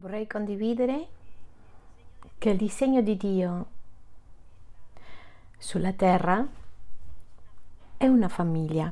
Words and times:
Vorrei 0.00 0.26
condividere 0.26 1.08
che 2.38 2.48
il 2.48 2.56
disegno 2.56 3.02
di 3.02 3.18
Dio 3.18 3.66
sulla 5.58 5.92
terra 5.92 6.42
è 7.98 8.06
una 8.06 8.30
famiglia 8.30 8.90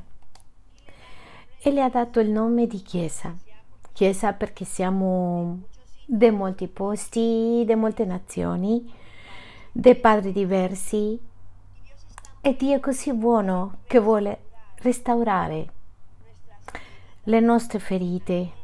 e 1.57 1.71
le 1.71 1.81
ha 1.81 1.89
dato 1.89 2.19
il 2.19 2.29
nome 2.29 2.67
di 2.67 2.83
Chiesa. 2.83 3.35
Chiesa 3.91 4.33
perché 4.33 4.65
siamo 4.65 5.61
di 6.05 6.29
molti 6.29 6.67
posti, 6.67 7.63
di 7.65 7.73
molte 7.73 8.05
nazioni, 8.05 8.93
di 9.71 9.95
padri 9.95 10.31
diversi 10.31 11.19
e 12.39 12.55
Dio 12.55 12.75
è 12.75 12.79
così 12.79 13.11
buono 13.13 13.79
che 13.87 13.97
vuole 13.97 14.41
restaurare 14.75 15.71
le 17.23 17.39
nostre 17.39 17.79
ferite 17.79 18.57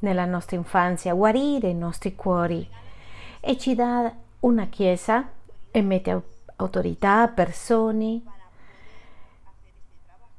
nella 0.00 0.24
nostra 0.24 0.56
infanzia, 0.56 1.14
guarire 1.14 1.68
i 1.68 1.74
nostri 1.74 2.14
cuori 2.14 2.68
e 3.40 3.56
ci 3.56 3.74
dà 3.74 4.12
una 4.40 4.66
chiesa 4.66 5.30
e 5.70 5.82
mette 5.82 6.22
autorità, 6.56 7.28
persone 7.28 8.22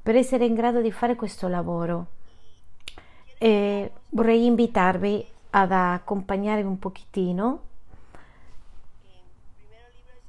per 0.02 0.16
essere 0.16 0.46
in 0.46 0.54
grado 0.54 0.82
di 0.82 0.92
fare 0.92 1.16
questo 1.16 1.48
lavoro. 1.48 2.08
E 3.38 3.92
vorrei 4.10 4.46
invitarvi 4.46 5.26
ad 5.52 5.72
accompagnare 5.72 6.64
un 6.64 6.80
pochettino 6.80 7.62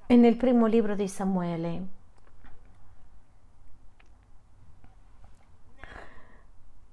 e 0.06 0.16
nel 0.16 0.36
primo 0.36 0.66
libro 0.66 0.94
di 0.94 1.06
Samuele. 1.06 1.86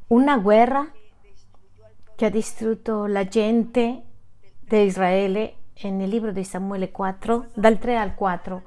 Una 0.08 0.38
guerra 0.38 0.88
che 2.16 2.26
ha 2.26 2.30
distrutto 2.30 3.06
la 3.06 3.26
gente 3.26 4.02
di 4.60 4.82
Israele 4.82 5.56
nel 5.84 6.08
libro 6.08 6.32
di 6.32 6.44
Samuele 6.44 6.90
4, 6.90 7.48
dal 7.54 7.78
3 7.78 7.98
al 7.98 8.16
4, 8.16 8.64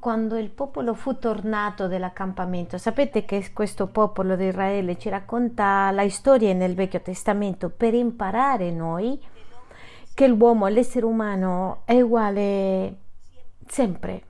quando 0.00 0.36
il 0.36 0.50
popolo 0.50 0.94
fu 0.94 1.18
tornato 1.18 1.86
dall'accampamento. 1.86 2.78
Sapete 2.78 3.24
che 3.24 3.52
questo 3.52 3.86
popolo 3.86 4.34
di 4.34 4.46
Israele 4.46 4.98
ci 4.98 5.08
racconta 5.08 5.90
la 5.92 6.08
storia 6.08 6.52
nel 6.52 6.74
Vecchio 6.74 7.00
Testamento 7.00 7.70
per 7.70 7.94
imparare 7.94 8.70
noi 8.70 9.22
che 10.12 10.26
l'uomo, 10.26 10.66
l'essere 10.66 11.06
umano 11.06 11.82
è 11.84 12.00
uguale 12.00 12.96
sempre. 13.66 14.24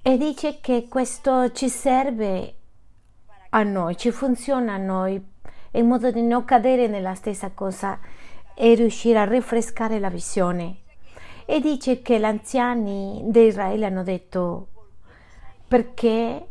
E 0.00 0.16
dice 0.16 0.60
che 0.60 0.88
questo 0.88 1.52
ci 1.52 1.68
serve 1.68 2.54
a 3.50 3.62
noi, 3.62 3.96
ci 3.96 4.10
funziona 4.10 4.74
a 4.74 4.78
noi 4.78 5.30
in 5.72 5.86
modo 5.86 6.10
di 6.10 6.22
non 6.22 6.44
cadere 6.44 6.86
nella 6.86 7.14
stessa 7.14 7.50
cosa 7.50 7.98
e 8.54 8.74
riuscire 8.74 9.18
a 9.18 9.24
rinfrescare 9.24 9.98
la 9.98 10.10
visione. 10.10 10.78
E 11.44 11.60
dice 11.60 12.02
che 12.02 12.18
gli 12.18 12.24
anziani 12.24 13.22
di 13.26 13.46
Israele 13.46 13.86
hanno 13.86 14.02
detto 14.02 14.68
perché, 15.66 16.46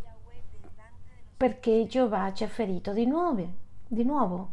perché 1.37 1.85
Giova 1.87 2.33
ci 2.33 2.43
ha 2.43 2.47
ferito 2.47 2.91
di 2.91 3.05
nuovo, 3.05 3.47
di 3.87 4.03
nuovo, 4.03 4.51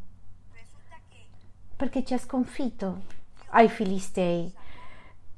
perché 1.77 2.05
ci 2.05 2.15
ha 2.15 2.19
sconfitto 2.19 3.03
ai 3.51 3.69
Filistei. 3.69 4.53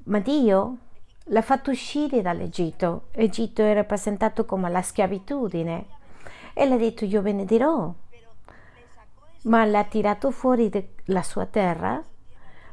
Ma 0.05 0.19
Dio 0.19 0.77
l'ha 1.25 1.43
fatto 1.43 1.71
uscire 1.71 2.23
dall'Egitto. 2.23 3.09
Egitto 3.13 3.63
è 3.63 3.73
rappresentato 3.73 4.45
come 4.45 4.69
la 4.71 4.83
schiavitudine. 4.83 5.87
E 6.53 6.67
le 6.67 6.75
ha 6.75 6.79
detto 6.79 7.05
io 7.05 7.23
benedirò 7.23 7.95
ma 9.43 9.65
l'ha 9.65 9.85
tirato 9.85 10.31
fuori 10.31 10.69
dalla 10.69 11.23
sua 11.23 11.47
terra? 11.47 12.03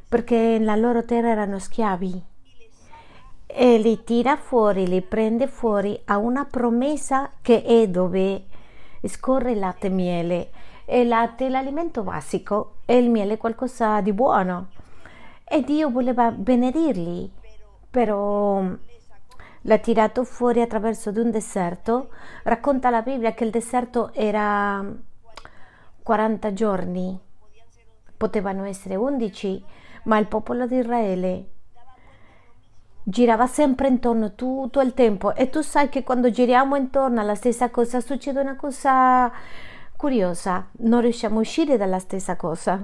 Perché 0.08 0.58
la 0.58 0.76
loro 0.76 1.04
terra 1.04 1.28
erano 1.30 1.58
schiavi. 1.58 2.24
E 3.46 3.78
li 3.78 4.04
tira 4.04 4.36
fuori, 4.36 4.86
li 4.86 5.00
prende 5.00 5.46
fuori 5.46 5.98
a 6.06 6.18
una 6.18 6.44
promessa 6.44 7.30
che 7.40 7.62
è 7.62 7.88
dove 7.88 8.44
scorre 9.04 9.52
il 9.52 9.58
latte 9.58 9.86
e 9.86 9.90
miele. 9.90 10.50
E 10.84 11.00
il 11.00 11.08
latte 11.08 11.46
è 11.46 11.48
l'alimento 11.48 12.02
basico 12.02 12.76
e 12.84 12.98
il 12.98 13.08
miele 13.08 13.34
è 13.34 13.38
qualcosa 13.38 14.00
di 14.00 14.12
buono. 14.12 14.68
E 15.44 15.62
Dio 15.62 15.90
voleva 15.90 16.30
benedirli. 16.30 17.32
Però 17.90 18.62
l'ha 19.62 19.78
tirato 19.78 20.24
fuori 20.24 20.60
attraverso 20.60 21.10
di 21.10 21.20
un 21.20 21.30
deserto. 21.30 22.10
Racconta 22.42 22.90
la 22.90 23.00
Bibbia 23.00 23.32
che 23.32 23.44
il 23.44 23.50
deserto 23.50 24.12
era 24.12 24.84
40 26.08 26.54
giorni, 26.54 27.20
potevano 28.16 28.64
essere 28.64 28.96
11, 28.96 29.62
ma 30.04 30.16
il 30.16 30.26
popolo 30.26 30.66
di 30.66 30.78
Israele 30.78 31.48
girava 33.02 33.46
sempre 33.46 33.88
intorno 33.88 34.34
tutto 34.34 34.80
il 34.80 34.94
tempo. 34.94 35.34
E 35.34 35.50
tu 35.50 35.60
sai 35.60 35.90
che 35.90 36.04
quando 36.04 36.30
giriamo 36.30 36.76
intorno 36.76 37.20
alla 37.20 37.34
stessa 37.34 37.68
cosa 37.68 38.00
succede 38.00 38.40
una 38.40 38.56
cosa 38.56 39.30
curiosa, 39.98 40.70
non 40.78 41.02
riusciamo 41.02 41.36
a 41.36 41.40
uscire 41.40 41.76
dalla 41.76 41.98
stessa 41.98 42.36
cosa. 42.36 42.82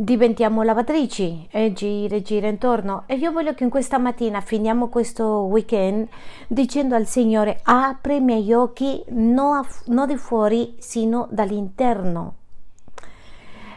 Diventiamo 0.00 0.62
lavatrici 0.62 1.48
e 1.50 1.72
gira 1.72 2.14
e 2.14 2.22
gira 2.22 2.46
intorno 2.46 3.02
e 3.06 3.16
io 3.16 3.32
voglio 3.32 3.52
che 3.54 3.64
in 3.64 3.68
questa 3.68 3.98
mattina 3.98 4.40
finiamo 4.40 4.86
questo 4.86 5.40
weekend 5.40 6.06
dicendo 6.46 6.94
al 6.94 7.04
Signore 7.04 7.58
apri 7.64 8.14
i 8.14 8.20
miei 8.20 8.52
occhi 8.52 9.02
non, 9.08 9.66
non 9.86 10.06
di 10.06 10.16
fuori 10.16 10.76
sino 10.78 11.26
dall'interno 11.32 12.34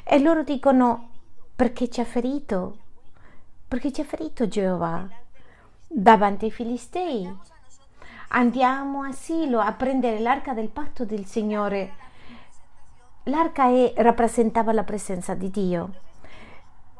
e 0.03 0.19
loro 0.19 0.43
dicono 0.43 1.09
perché 1.55 1.89
ci 1.89 2.01
ha 2.01 2.05
ferito? 2.05 2.77
Perché 3.67 3.91
ci 3.91 4.01
ha 4.01 4.05
ferito 4.05 4.47
Geova 4.47 5.09
davanti 5.87 6.45
ai 6.45 6.51
Filistei. 6.51 7.35
Andiamo 8.27 9.01
a 9.01 9.11
Silo 9.11 9.59
a 9.59 9.71
prendere 9.71 10.19
l'arca 10.19 10.53
del 10.53 10.69
patto 10.69 11.03
del 11.03 11.25
Signore. 11.25 11.93
L'arca 13.23 13.69
è, 13.69 13.93
rappresentava 13.95 14.71
la 14.71 14.83
presenza 14.83 15.33
di 15.33 15.49
Dio. 15.49 16.09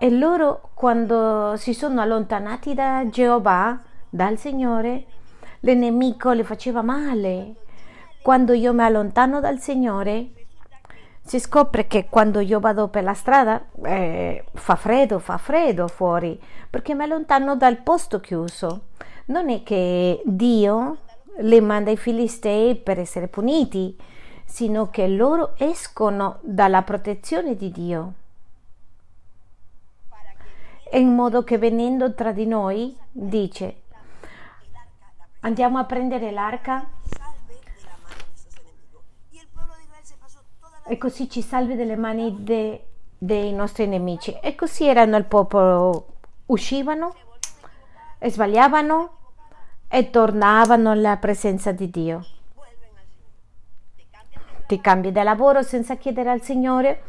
E 0.04 0.10
loro, 0.10 0.72
quando 0.74 1.54
si 1.58 1.76
sono 1.76 2.02
allontanati 2.02 2.74
da 2.74 3.08
Geova, 3.08 3.80
dal 4.10 4.36
Signore, 4.36 5.06
l'enemico 5.60 6.32
le 6.32 6.44
faceva 6.44 6.82
male. 6.82 7.54
Quando 8.24 8.54
io 8.54 8.74
mi 8.74 8.82
allontano 8.82 9.40
dal 9.40 9.60
Signore, 9.60 10.32
si 11.22 11.40
scopre 11.40 11.86
che 11.86 12.08
quando 12.10 12.40
io 12.40 12.60
vado 12.60 12.88
per 12.88 13.04
la 13.04 13.14
strada 13.14 13.64
eh, 13.84 14.44
fa 14.52 14.76
freddo, 14.76 15.20
fa 15.20 15.38
freddo 15.38 15.88
fuori, 15.88 16.42
perché 16.68 16.96
mi 16.96 17.04
allontano 17.04 17.56
dal 17.56 17.78
posto 17.78 18.20
chiuso. 18.20 18.86
Non 19.26 19.52
è 19.52 19.62
che 19.62 20.24
Dio 20.26 20.98
le 21.42 21.62
manda 21.62 21.92
i 21.92 21.98
filistei 21.98 22.76
per 22.76 22.98
essere 22.98 23.28
puniti, 23.28 23.96
sino 24.46 24.90
che 24.90 25.08
loro 25.08 25.54
escono 25.58 26.40
dalla 26.42 26.82
protezione 26.82 27.56
di 27.56 27.70
Dio. 27.70 28.14
In 30.94 31.16
modo 31.16 31.44
che 31.44 31.58
venendo 31.58 32.14
tra 32.14 32.34
di 32.34 32.46
noi, 32.46 32.98
dice, 33.10 33.84
andiamo 35.40 35.78
a 35.78 35.86
prendere 35.86 36.32
l'arca 36.32 36.86
e 40.86 40.98
così 40.98 41.30
ci 41.30 41.42
salvi 41.42 41.76
dalle 41.76 41.96
mani 41.96 42.44
de, 42.44 42.88
dei 43.18 43.54
nostri 43.54 43.88
nemici. 43.88 44.38
E 44.42 44.54
così 44.56 44.86
erano 44.86 45.16
il 45.16 45.24
popolo, 45.24 46.08
uscivano 46.48 47.16
e 48.18 48.30
sbagliavano 48.30 49.18
e 49.88 50.10
tornavano 50.10 50.92
alla 50.92 51.16
presenza 51.16 51.72
di 51.72 51.90
Dio. 51.90 52.26
Ti 54.68 54.82
cambi 54.82 55.14
di 55.14 55.24
lavoro 55.24 55.62
senza 55.64 55.96
chiedere 55.96 56.30
al 56.30 56.42
Signore 56.42 57.04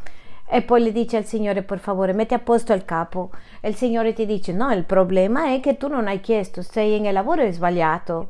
e 0.53 0.61
poi 0.61 0.83
le 0.83 0.91
dici 0.91 1.15
al 1.15 1.25
Signore 1.25 1.63
per 1.63 1.79
favore 1.79 2.13
metti 2.13 2.35
a 2.35 2.39
posto 2.39 2.73
il 2.73 2.85
capo. 2.85 3.31
E 3.59 3.69
il 3.69 3.75
Signore 3.75 4.13
ti 4.13 4.27
dice 4.27 4.53
no 4.53 4.71
il 4.71 4.83
problema 4.83 5.51
è 5.51 5.59
che 5.59 5.77
tu 5.77 5.87
non 5.87 6.05
hai 6.05 6.19
chiesto 6.19 6.61
sei 6.61 6.95
in 6.95 7.11
lavoro 7.11 7.41
e 7.41 7.51
sbagliato. 7.51 8.29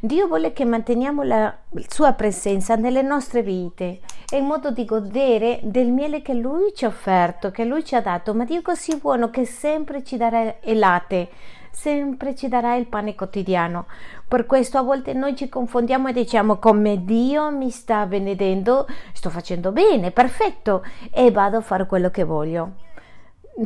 Dio 0.00 0.26
vuole 0.26 0.52
che 0.52 0.64
manteniamo 0.64 1.22
la 1.22 1.54
sua 1.86 2.14
presenza 2.14 2.74
nelle 2.74 3.02
nostre 3.02 3.42
vite 3.42 4.00
in 4.32 4.44
modo 4.44 4.72
di 4.72 4.84
godere 4.84 5.60
del 5.62 5.92
miele 5.92 6.20
che 6.20 6.34
Lui 6.34 6.72
ci 6.74 6.84
ha 6.84 6.88
offerto, 6.88 7.52
che 7.52 7.64
Lui 7.64 7.84
ci 7.84 7.94
ha 7.94 8.00
dato. 8.00 8.34
Ma 8.34 8.44
Dio 8.44 8.58
è 8.58 8.62
così 8.62 8.96
buono 8.96 9.30
che 9.30 9.44
sempre 9.44 10.02
ci 10.02 10.16
darà 10.16 10.56
il 10.64 10.78
latte, 10.80 11.28
sempre 11.72 12.36
ci 12.36 12.46
darà 12.46 12.76
il 12.76 12.86
pane 12.86 13.16
quotidiano. 13.16 13.86
Per 14.28 14.46
questo 14.46 14.78
a 14.78 14.82
volte 14.82 15.14
noi 15.14 15.34
ci 15.34 15.48
confondiamo 15.48 16.08
e 16.08 16.12
diciamo 16.12 16.58
come 16.58 17.04
Dio 17.04 17.50
mi 17.50 17.70
sta 17.70 18.06
benedendo, 18.06 18.86
sto 19.12 19.30
facendo 19.30 19.72
bene, 19.72 20.12
perfetto, 20.12 20.84
e 21.10 21.32
vado 21.32 21.56
a 21.56 21.62
fare 21.62 21.86
quello 21.86 22.10
che 22.10 22.22
voglio 22.22 22.72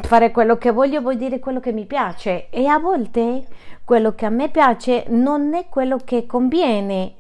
fare 0.01 0.33
quello 0.33 0.59
che 0.59 0.73
voglio 0.73 1.01
vuol 1.01 1.17
dire 1.17 1.39
quello 1.39 1.61
che 1.61 1.71
mi 1.73 1.87
piace 1.87 2.49
e 2.51 2.67
a 2.67 2.79
volte 2.79 3.47
quello 3.85 4.17
che 4.17 4.27
a 4.27 4.31
me 4.31 4.49
piace 4.51 5.05
non 5.09 5.55
è 5.55 5.67
quello 5.69 5.99
che 6.05 6.27
conviene 6.27 7.15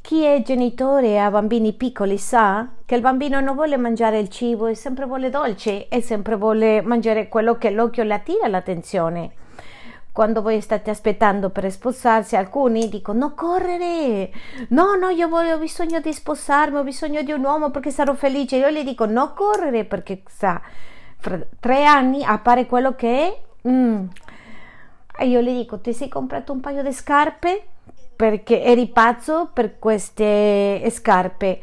Chi 0.00 0.22
è 0.22 0.40
genitore 0.42 1.20
ha 1.20 1.30
bambini 1.30 1.72
piccoli 1.74 2.16
sa 2.16 2.68
che 2.86 2.94
il 2.94 3.00
bambino 3.00 3.40
non 3.40 3.54
vuole 3.54 3.76
mangiare 3.76 4.18
il 4.18 4.28
cibo 4.28 4.66
e 4.66 4.74
sempre 4.74 5.04
vuole 5.04 5.30
dolce 5.30 5.88
e 5.88 6.00
sempre 6.00 6.36
vuole 6.36 6.80
mangiare 6.80 7.28
quello 7.28 7.56
che 7.56 7.70
l'occhio 7.70 8.02
le 8.02 8.14
attira 8.14 8.48
l'attenzione. 8.48 9.32
Quando 10.20 10.42
voi 10.42 10.60
state 10.60 10.90
aspettando 10.90 11.48
per 11.48 11.70
sposarsi, 11.72 12.36
alcuni 12.36 12.90
dicono 12.90 13.20
no 13.20 13.34
correre, 13.34 14.30
no 14.68 14.94
no 14.94 15.08
io 15.08 15.28
voglio, 15.28 15.54
ho 15.54 15.58
bisogno 15.58 15.98
di 16.00 16.12
sposarmi, 16.12 16.76
ho 16.76 16.82
bisogno 16.82 17.22
di 17.22 17.32
un 17.32 17.42
uomo 17.42 17.70
perché 17.70 17.90
sarò 17.90 18.12
felice. 18.12 18.56
Io 18.58 18.68
gli 18.68 18.84
dico 18.84 19.06
no 19.06 19.32
correre 19.32 19.86
perché 19.86 20.20
sa, 20.28 20.60
fra 21.16 21.40
tre 21.58 21.86
anni 21.86 22.22
appare 22.22 22.66
quello 22.66 22.94
che 22.94 23.08
è. 23.08 23.40
Mm. 23.66 24.08
E 25.16 25.26
io 25.26 25.40
gli 25.40 25.56
dico 25.56 25.80
ti 25.80 25.94
sei 25.94 26.10
comprato 26.10 26.52
un 26.52 26.60
paio 26.60 26.82
di 26.82 26.92
scarpe? 26.92 27.62
perché 28.14 28.62
eri 28.62 28.88
pazzo 28.88 29.48
per 29.50 29.78
queste 29.78 30.86
scarpe 30.90 31.60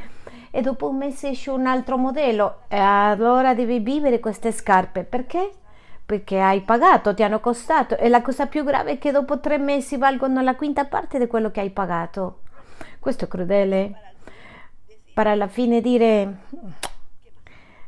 e 0.50 0.62
dopo 0.62 0.89
un 0.89 0.98
mese 0.98 1.30
esce 1.30 1.51
un 1.51 1.68
altro 1.68 1.98
modello 1.98 2.62
e 2.69 2.80
allora 2.80 3.54
devi 3.54 3.77
vivere 3.77 4.19
queste 4.19 4.51
scarpe 4.51 5.04
perché? 5.04 5.51
Perché 6.07 6.39
hai 6.39 6.62
pagato, 6.62 7.13
ti 7.13 7.21
hanno 7.21 7.42
costato 7.42 7.98
e 7.98 8.07
la 8.07 8.21
cosa 8.21 8.45
più 8.45 8.63
grave 8.63 8.92
è 8.92 8.98
che 8.98 9.12
dopo 9.12 9.42
tre 9.42 9.57
mesi 9.57 9.98
valgono 9.98 10.42
la 10.42 10.56
quinta 10.56 10.86
parte 10.86 11.19
di 11.19 11.27
quello 11.27 11.51
che 11.51 11.59
hai 11.59 11.69
pagato. 11.69 12.44
Questo 12.98 13.25
è 13.25 13.27
crudele. 13.27 14.13
Per 15.13 15.27
alla 15.27 15.50
fine 15.50 15.81
dire, 15.81 16.38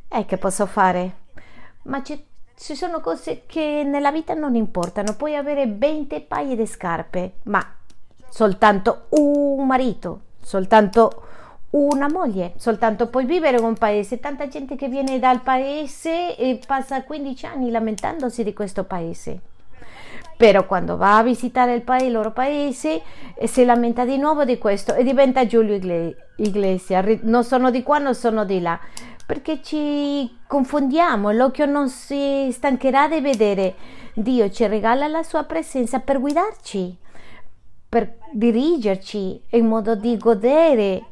eh, 0.10 0.26
che 0.26 0.38
posso 0.38 0.66
fare? 0.66 1.16
Ma 1.84 2.04
ci, 2.04 2.22
ci 2.58 2.76
sono 2.76 3.00
cose 3.00 3.44
che 3.46 3.84
nella 3.86 4.12
vita 4.12 4.34
non 4.34 4.54
importano. 4.56 5.16
Puoi 5.16 5.38
avere 5.38 5.66
20 5.68 6.20
paia 6.28 6.58
di 6.58 6.66
scarpe, 6.66 7.36
ma 7.44 7.66
soltanto 8.28 9.06
un 9.12 9.66
marito, 9.66 10.24
soltanto 10.42 11.29
una 11.72 12.10
moglie, 12.10 12.54
soltanto 12.58 13.08
puoi 13.08 13.26
vivere 13.26 13.58
in 13.58 13.64
un 13.64 13.76
paese. 13.76 14.20
Tanta 14.20 14.48
gente 14.48 14.76
che 14.76 14.88
viene 14.88 15.20
dal 15.20 15.42
paese 15.42 16.36
e 16.36 16.60
passa 16.66 17.04
15 17.04 17.46
anni 17.46 17.70
lamentandosi 17.70 18.44
di 18.44 18.54
questo 18.54 18.84
paese. 18.86 19.40
Però 20.36 20.66
quando 20.66 20.96
va 20.96 21.18
a 21.18 21.24
visitare 21.24 21.74
il, 21.74 21.82
paese, 21.82 22.06
il 22.06 22.14
loro 22.14 22.32
paese 22.32 23.02
eh, 23.36 23.46
si 23.46 23.66
lamenta 23.66 24.06
di 24.06 24.18
nuovo 24.18 24.46
di 24.46 24.58
questo 24.58 24.96
e 24.96 25.04
diventa 25.04 25.46
Giulio 25.46 25.76
Iglesias. 26.38 27.20
Non 27.24 27.44
sono 27.44 27.70
di 27.70 27.84
qua, 27.84 27.98
non 27.98 28.16
sono 28.16 28.46
di 28.46 28.62
là. 28.62 28.80
Perché 29.26 29.62
ci 29.62 30.40
confondiamo, 30.48 31.32
l'occhio 31.32 31.66
non 31.66 31.90
si 31.90 32.50
stancherà 32.52 33.10
di 33.10 33.20
vedere. 33.20 33.76
Dio 34.14 34.50
ci 34.50 34.66
regala 34.66 35.08
la 35.08 35.24
sua 35.24 35.44
presenza 35.44 36.00
per 36.00 36.20
guidarci 36.20 36.98
per 37.90 38.18
dirigerci 38.32 39.42
in 39.50 39.66
modo 39.66 39.96
di 39.96 40.16
godere. 40.18 41.06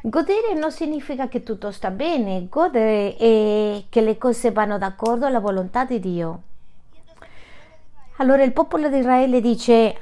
Godere 0.00 0.54
non 0.54 0.70
significa 0.70 1.26
che 1.26 1.42
tutto 1.42 1.72
sta 1.72 1.90
bene, 1.90 2.46
godere 2.48 3.16
è 3.16 3.82
che 3.88 4.00
le 4.00 4.16
cose 4.16 4.52
vanno 4.52 4.78
d'accordo 4.78 5.26
alla 5.26 5.40
volontà 5.40 5.84
di 5.84 5.98
Dio. 5.98 6.42
Allora 8.18 8.44
il 8.44 8.52
popolo 8.52 8.88
di 8.88 8.98
Israele 8.98 9.40
dice 9.40 9.96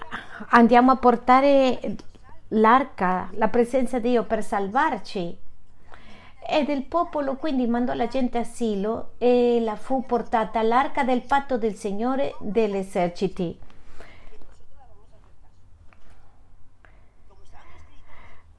andiamo 0.51 0.91
a 0.91 0.97
portare 0.97 1.97
l'arca, 2.49 3.31
la 3.33 3.49
presenza 3.49 3.99
di 3.99 4.11
Dio 4.11 4.25
per 4.25 4.45
salvarci. 4.45 5.37
Ed 6.49 6.69
il 6.69 6.85
popolo 6.85 7.37
quindi 7.37 7.67
mandò 7.67 7.95
la 7.95 8.07
gente 8.07 8.37
a 8.37 8.45
Silo 8.45 9.13
e 9.17 9.61
la 9.63 9.77
fu 9.77 10.05
portata 10.05 10.63
l'arca 10.63 11.05
del 11.05 11.23
patto 11.23 11.57
del 11.57 11.75
Signore 11.75 12.35
degli 12.41 12.77
eserciti. 12.77 13.59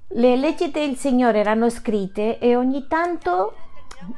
Le 0.09 0.38
leggi 0.38 0.71
del 0.71 0.95
Signore 0.95 1.39
erano 1.39 1.69
scritte 1.69 2.39
e 2.39 2.56
ogni 2.56 2.88
tanto 2.88 3.56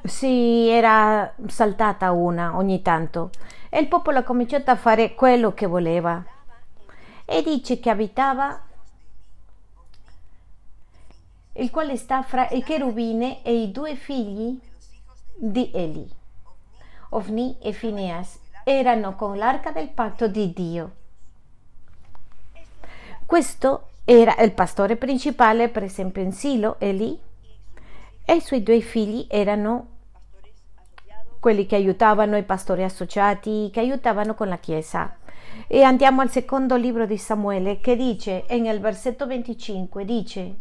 si 0.04 0.68
era 0.68 1.34
saltata 1.48 2.12
una, 2.12 2.56
ogni 2.56 2.82
tanto, 2.84 3.32
e 3.70 3.80
il 3.80 3.88
popolo 3.88 4.20
ha 4.20 4.24
cominciato 4.24 4.70
a 4.70 4.76
fare 4.76 5.16
quello 5.16 5.54
che 5.54 5.66
voleva. 5.66 6.24
E 7.26 7.42
dice 7.42 7.80
che 7.80 7.90
abitava 7.90 8.62
il 11.54 11.72
quale 11.72 11.98
sta 11.98 12.22
fra 12.22 12.48
i 12.50 12.64
cherubine 12.64 13.44
e 13.44 13.62
i 13.62 13.72
due 13.72 13.96
figli 13.96 14.60
di 15.36 15.72
Eli, 15.74 16.08
Ovni 17.10 17.58
e 17.60 17.72
Fineas, 17.72 18.40
erano 18.64 19.16
con 19.16 19.38
l'arca 19.38 19.72
del 19.72 19.90
patto 19.90 20.28
di 20.28 20.54
Dio. 20.54 20.92
Questo 23.26 23.89
era 24.12 24.36
il 24.38 24.54
pastore 24.54 24.96
principale, 24.96 25.70
per 25.70 25.84
esempio 25.84 26.24
in 26.24 26.32
Silo, 26.32 26.78
Eli, 26.80 27.16
e 28.26 28.34
i 28.34 28.42
suoi 28.42 28.64
due 28.64 28.80
figli 28.80 29.28
erano 29.30 29.88
quelli 31.40 31.68
che 31.68 31.76
aiutavano 31.76 32.36
i 32.36 32.42
pastori 32.42 32.84
associati, 32.84 33.70
che 33.72 33.82
aiutavano 33.82 34.34
con 34.34 34.48
la 34.48 34.58
Chiesa. 34.58 35.16
E 35.68 35.84
andiamo 35.84 36.22
al 36.22 36.32
secondo 36.32 36.76
libro 36.76 37.06
di 37.06 37.20
Samuele 37.20 37.80
che 37.82 37.96
dice, 37.96 38.46
nel 38.50 38.80
versetto 38.80 39.28
25, 39.28 40.04
dice, 40.06 40.56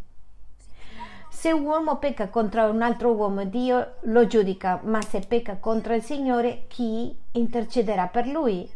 se 1.30 1.50
un 1.50 1.64
uomo 1.64 1.96
pecca 1.96 2.28
contro 2.28 2.68
un 2.68 2.82
altro 2.82 3.12
uomo, 3.12 3.44
Dio 3.46 3.94
lo 4.02 4.26
giudica, 4.26 4.80
ma 4.84 5.00
se 5.00 5.20
pecca 5.20 5.56
contro 5.56 5.94
il 5.94 6.02
Signore, 6.02 6.64
chi 6.68 7.16
intercederà 7.32 8.08
per 8.08 8.26
lui? 8.26 8.70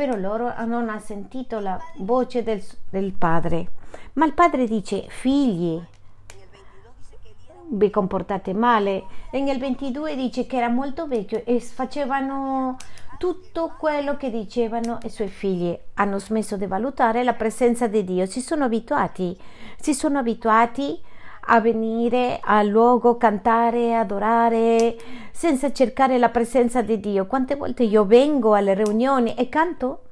Però 0.00 0.16
loro 0.16 0.50
non 0.64 0.88
hanno 0.88 0.98
sentito 0.98 1.58
la 1.58 1.78
voce 1.98 2.42
del, 2.42 2.64
del 2.88 3.12
padre. 3.12 3.68
Ma 4.14 4.24
il 4.24 4.32
padre 4.32 4.66
dice, 4.66 5.04
figli, 5.08 5.78
vi 7.68 7.90
comportate 7.90 8.54
male. 8.54 9.04
E 9.30 9.42
nel 9.42 9.58
22 9.58 10.16
dice 10.16 10.46
che 10.46 10.56
era 10.56 10.70
molto 10.70 11.06
vecchio 11.06 11.42
e 11.44 11.60
facevano 11.60 12.78
tutto 13.18 13.74
quello 13.76 14.16
che 14.16 14.30
dicevano 14.30 15.00
i 15.02 15.10
suoi 15.10 15.28
figli. 15.28 15.78
Hanno 15.96 16.18
smesso 16.18 16.56
di 16.56 16.64
valutare 16.64 17.22
la 17.22 17.34
presenza 17.34 17.86
di 17.86 18.02
Dio, 18.02 18.24
si 18.24 18.40
sono 18.40 18.64
abituati, 18.64 19.36
si 19.78 19.92
sono 19.92 20.20
abituati 20.20 20.98
a 21.52 21.60
venire 21.60 22.38
al 22.40 22.68
luogo, 22.68 23.16
cantare, 23.16 23.94
adorare, 23.94 24.96
senza 25.32 25.72
cercare 25.72 26.16
la 26.16 26.28
presenza 26.28 26.80
di 26.80 27.00
Dio. 27.00 27.26
Quante 27.26 27.56
volte 27.56 27.82
io 27.82 28.04
vengo 28.04 28.54
alle 28.54 28.74
riunioni 28.74 29.34
e 29.34 29.48
canto? 29.48 30.02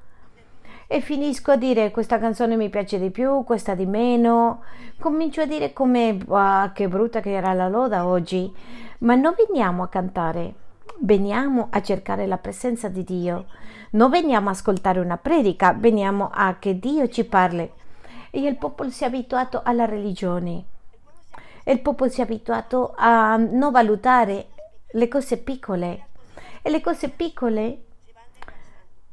e 0.90 1.02
finisco 1.02 1.50
a 1.50 1.56
dire 1.56 1.90
questa 1.90 2.18
canzone 2.18 2.56
mi 2.56 2.70
piace 2.70 2.98
di 2.98 3.10
più, 3.10 3.44
questa 3.44 3.74
di 3.74 3.84
meno, 3.84 4.62
comincio 4.98 5.42
a 5.42 5.44
dire 5.44 5.74
come 5.74 6.16
che 6.72 6.88
brutta 6.88 7.20
che 7.20 7.32
era 7.32 7.52
la 7.52 7.68
loda 7.68 8.06
oggi, 8.06 8.50
ma 9.00 9.14
non 9.14 9.34
veniamo 9.36 9.82
a 9.82 9.88
cantare, 9.88 10.54
veniamo 11.00 11.66
a 11.70 11.82
cercare 11.82 12.26
la 12.26 12.38
presenza 12.38 12.88
di 12.88 13.04
Dio, 13.04 13.44
non 13.90 14.08
veniamo 14.08 14.48
a 14.48 14.52
ascoltare 14.52 14.98
una 14.98 15.18
predica, 15.18 15.74
veniamo 15.74 16.30
a 16.32 16.56
che 16.58 16.78
Dio 16.78 17.06
ci 17.08 17.24
parli. 17.24 17.70
E 18.30 18.40
il 18.40 18.56
popolo 18.56 18.88
si 18.88 19.04
è 19.04 19.08
abituato 19.08 19.60
alla 19.62 19.84
religione, 19.84 20.64
il 21.72 21.80
popolo 21.80 22.10
si 22.10 22.20
è 22.20 22.24
abituato 22.24 22.94
a 22.96 23.36
non 23.36 23.70
valutare 23.70 24.48
le 24.92 25.08
cose 25.08 25.36
piccole 25.36 26.06
e 26.62 26.70
le 26.70 26.80
cose 26.80 27.10
piccole 27.10 27.82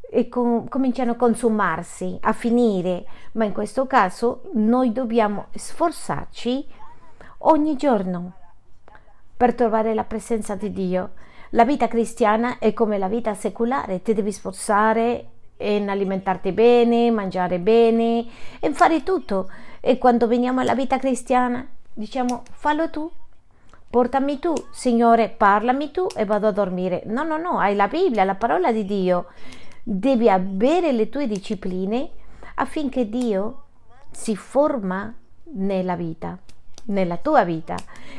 e 0.09 0.29
com- 0.29 0.69
cominciano 0.69 1.12
a 1.12 1.15
consumarsi, 1.15 2.17
a 2.21 2.31
finire, 2.31 3.05
ma 3.33 3.43
in 3.43 3.51
questo 3.51 3.85
caso 3.88 4.43
noi 4.53 4.93
dobbiamo 4.93 5.47
sforzarci 5.53 6.65
ogni 7.39 7.75
giorno 7.75 8.33
per 9.35 9.53
trovare 9.53 9.93
la 9.93 10.05
presenza 10.05 10.55
di 10.55 10.71
Dio. 10.71 11.12
La 11.50 11.65
vita 11.65 11.88
cristiana 11.88 12.57
è 12.59 12.74
come 12.74 12.97
la 12.97 13.09
vita 13.09 13.33
secolare, 13.33 14.01
ti 14.01 14.13
devi 14.13 14.31
sforzare 14.31 15.29
in 15.57 15.89
alimentarti 15.89 16.51
bene, 16.51 17.12
mangiare 17.12 17.59
bene, 17.59 18.25
in 18.62 18.74
fare 18.74 19.03
tutto. 19.03 19.50
E 19.81 19.97
quando 19.97 20.27
veniamo 20.27 20.62
alla 20.62 20.75
vita 20.75 20.97
cristiana 20.97 21.75
diciamo 21.95 22.43
fallo 22.51 22.89
tu, 22.89 23.09
portami 23.89 24.37
tu, 24.39 24.53
Signore, 24.71 25.29
parlami 25.29 25.89
tu 25.91 26.07
e 26.15 26.25
vado 26.25 26.47
a 26.47 26.51
dormire. 26.51 27.03
No, 27.05 27.23
no, 27.23 27.37
no, 27.37 27.57
hai 27.59 27.75
la 27.75 27.87
Bibbia, 27.87 28.23
la 28.25 28.35
parola 28.35 28.71
di 28.71 28.85
Dio 28.85 29.27
devi 29.81 30.29
avere 30.29 30.91
le 30.91 31.09
tue 31.09 31.27
discipline 31.27 32.09
affinché 32.55 33.07
Dio 33.07 33.63
si 34.11 34.35
forma 34.35 35.13
nella 35.53 35.95
vita, 35.95 36.37
nella 36.85 37.17
tua 37.17 37.43
vita. 37.43 37.75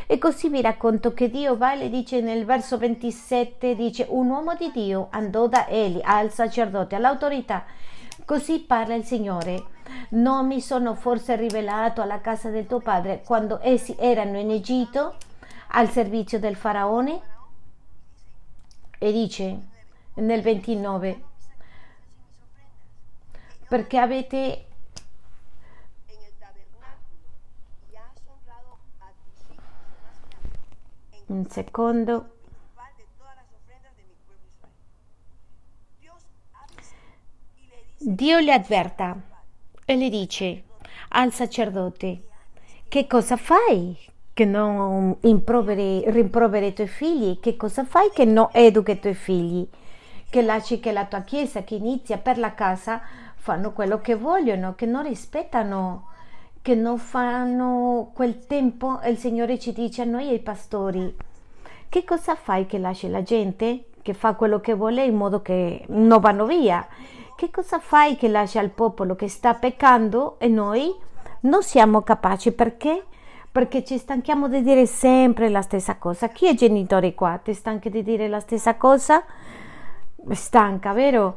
E 0.07 0.17
così 0.19 0.49
vi 0.49 0.63
racconto 0.63 1.13
che 1.13 1.29
Dio 1.29 1.57
va 1.57 1.75
e 1.75 1.77
le 1.77 1.91
dice 1.91 2.21
nel 2.21 2.45
verso 2.45 2.79
27, 2.79 3.75
dice 3.75 4.07
un 4.09 4.31
uomo 4.31 4.55
di 4.55 4.71
Dio 4.73 5.09
andò 5.11 5.47
da 5.49 5.69
Eli 5.69 6.01
al 6.03 6.33
sacerdote, 6.33 6.95
all'autorità. 6.95 7.65
Così 8.27 8.59
parla 8.59 8.97
il 8.97 9.05
Signore. 9.05 9.67
Non 10.11 10.49
mi 10.49 10.61
sono 10.61 10.97
forse 10.97 11.37
rivelato 11.37 12.03
alla 12.03 12.21
casa 12.21 12.51
del 12.51 12.67
tuo 12.67 12.81
padre 12.81 13.23
quando 13.25 13.61
essi 13.63 13.95
erano 13.97 14.37
in 14.37 14.51
Egitto 14.51 15.15
al 15.69 15.89
servizio 15.89 16.41
del 16.41 16.57
faraone? 16.57 17.23
E 18.99 19.13
dice 19.13 19.69
nel 20.15 20.43
29, 20.43 21.25
perché 23.69 23.99
avete 23.99 24.67
un 31.27 31.49
secondo 31.49 32.36
Dio 37.99 38.41
le 38.41 38.53
avverta 38.53 39.17
e 39.87 39.97
le 39.97 40.11
dice 40.11 40.65
al 41.09 41.33
sacerdote, 41.33 42.25
che 42.89 43.07
cosa 43.07 43.39
fai 43.39 43.97
che 44.35 44.45
non 44.45 45.17
rimproveri, 45.23 46.05
i 46.07 46.73
tuoi 46.75 46.89
figli? 46.89 47.41
Che 47.41 47.57
cosa 47.57 47.85
fai 47.87 48.11
che 48.13 48.27
non 48.27 48.49
educhi 48.53 48.91
i 48.91 49.01
tuoi 49.01 49.15
figli? 49.15 49.67
Che 50.29 50.43
lasci 50.43 50.79
che 50.79 50.93
la 50.93 51.07
tua 51.07 51.23
chiesa 51.23 51.65
che 51.65 51.77
inizia 51.77 52.19
per 52.19 52.37
la 52.37 52.53
casa 52.53 53.01
fanno 53.35 53.73
quello 53.73 54.03
che 54.03 54.15
vogliono, 54.15 54.75
che 54.75 54.85
non 54.85 55.03
rispettano, 55.03 56.09
che 56.61 56.75
non 56.75 56.99
fanno 56.99 58.11
quel 58.13 58.45
tempo. 58.47 59.01
Il 59.07 59.17
Signore 59.17 59.59
ci 59.59 59.73
dice 59.73 60.03
a 60.03 60.05
noi 60.05 60.29
ai 60.29 60.41
pastori, 60.41 61.17
che 61.89 62.05
cosa 62.05 62.35
fai 62.35 62.67
che 62.67 62.77
lasci 62.77 63.09
la 63.09 63.23
gente 63.23 63.87
che 64.03 64.13
fa 64.13 64.35
quello 64.35 64.61
che 64.61 64.75
vuole 64.75 65.03
in 65.03 65.17
modo 65.17 65.41
che 65.41 65.83
non 65.89 66.21
vanno 66.21 66.45
via? 66.45 66.87
Che 67.37 67.51
cosa 67.51 67.79
fai 67.79 68.17
che 68.17 68.29
lascia 68.29 68.63
il 68.63 68.71
popolo 68.71 69.15
che 69.15 69.29
sta 69.29 69.53
peccando 69.53 70.37
e 70.39 70.49
noi 70.49 70.91
non 71.41 71.63
siamo 71.63 72.01
capaci 72.01 72.51
perché? 72.53 73.05
Perché 73.53 73.85
ci 73.85 73.99
stanchiamo 73.99 74.49
di 74.49 74.63
dire 74.63 74.87
sempre 74.87 75.51
la 75.51 75.61
stessa 75.61 75.99
cosa. 75.99 76.29
Chi 76.29 76.49
è 76.49 76.55
genitore 76.55 77.13
qua? 77.13 77.39
Ti 77.45 77.53
stanchi 77.53 77.91
di 77.91 78.03
dire 78.03 78.27
la 78.29 78.41
stessa 78.41 78.77
cosa? 78.77 79.23
Stanca, 80.31 80.95
vero? 80.95 81.37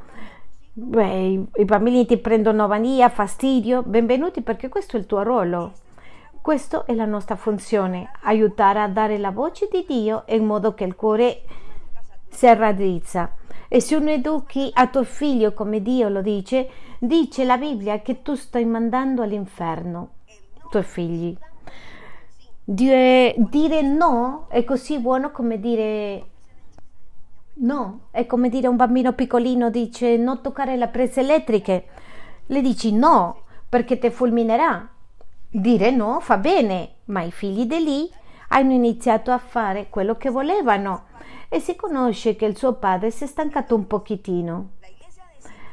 Beh, 0.72 1.48
i, 1.54 1.66
bambini 1.66 2.06
ti 2.06 2.18
prendono 2.18 2.66
vania, 2.68 3.10
fastidio. 3.10 3.84
Benvenuti 3.84 4.42
perché 4.42 4.70
questo 4.70 4.96
è 4.96 5.00
il 5.00 5.06
tuo 5.06 5.22
ruolo. 5.22 5.74
Questa 6.42 6.86
è 6.86 6.94
la 6.94 7.04
nostra 7.04 7.36
funzione, 7.36 8.10
aiutare 8.22 8.80
a 8.80 8.88
dare 8.88 9.18
la 9.18 9.32
voce 9.32 9.68
di 9.70 9.84
Dio 9.86 10.24
in 10.30 10.46
modo 10.46 10.74
che 10.74 10.86
il 10.86 10.96
cuore 10.96 11.42
si 12.30 12.54
raddrizza. 12.54 13.34
E 13.68 13.82
se 13.82 13.98
non 13.98 14.08
educhi 14.10 14.72
a 14.74 14.88
tuo 14.88 15.04
figlio 15.04 15.54
come 15.54 15.82
Dio 15.82 16.10
lo 16.10 16.22
dice, 16.22 16.70
dice 17.00 17.44
la 17.44 17.58
Bibbia 17.58 18.02
che 18.02 18.22
tu 18.22 18.36
stai 18.36 18.66
mandando 18.66 19.22
all'inferno 19.22 20.10
i 20.26 20.62
tuoi 20.70 20.84
figli. 20.84 21.38
Dire, 22.64 23.36
dire 23.38 23.82
no 23.82 24.46
è 24.50 24.64
così 24.64 25.00
buono 25.00 25.32
come 25.32 25.60
dire 25.60 26.26
no, 27.62 28.02
è 28.12 28.26
come 28.26 28.50
dire 28.50 28.68
a 28.68 28.70
un 28.70 28.76
bambino 28.76 29.14
piccolino 29.14 29.70
dice 29.70 30.18
non 30.18 30.42
toccare 30.42 30.78
le 30.78 30.88
prese 30.88 31.22
elettriche, 31.22 31.86
le 32.46 32.62
dici 32.62 32.92
no 32.94 33.44
perché 33.68 33.98
ti 34.00 34.10
fulminerà. 34.10 34.88
Dire 35.52 35.92
no 35.92 36.20
fa 36.20 36.38
bene, 36.38 36.96
ma 37.06 37.22
i 37.22 37.32
figli 37.32 37.66
di 37.66 37.84
lì 37.84 38.12
hanno 38.50 38.74
iniziato 38.74 39.32
a 39.32 39.38
fare 39.38 39.90
quello 39.90 40.16
che 40.16 40.30
volevano 40.30 41.06
e 41.50 41.60
si 41.60 41.76
conosce 41.76 42.36
che 42.36 42.46
il 42.46 42.56
suo 42.56 42.74
padre 42.74 43.10
si 43.10 43.24
è 43.24 43.28
stancato 43.28 43.76
un 43.76 43.88
pochettino. 43.88 44.70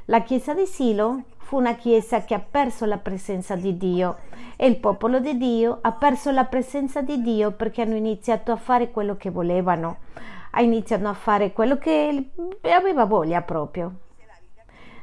La 0.07 0.23
chiesa 0.23 0.55
di 0.55 0.67
Silo 0.67 1.25
fu 1.37 1.59
una 1.59 1.75
chiesa 1.75 2.25
che 2.25 2.35
ha 2.35 2.41
perso 2.41 2.87
la 2.87 2.97
presenza 2.97 3.55
di 3.55 3.77
Dio 3.77 4.17
e 4.57 4.67
il 4.67 4.79
popolo 4.79 5.21
di 5.21 5.37
Dio 5.37 5.79
ha 5.83 5.93
perso 5.93 6.31
la 6.31 6.45
presenza 6.45 7.03
di 7.03 7.21
Dio 7.21 7.53
perché 7.53 7.83
hanno 7.83 7.95
iniziato 7.95 8.53
a 8.53 8.57
fare 8.57 8.91
quello 8.91 9.17
che 9.17 9.31
volevano, 9.31 9.99
ha 10.53 10.63
iniziato 10.63 11.07
a 11.07 11.13
fare 11.13 11.53
quello 11.53 11.77
che 11.77 12.31
aveva 12.63 13.05
voglia 13.05 13.43
proprio. 13.43 13.93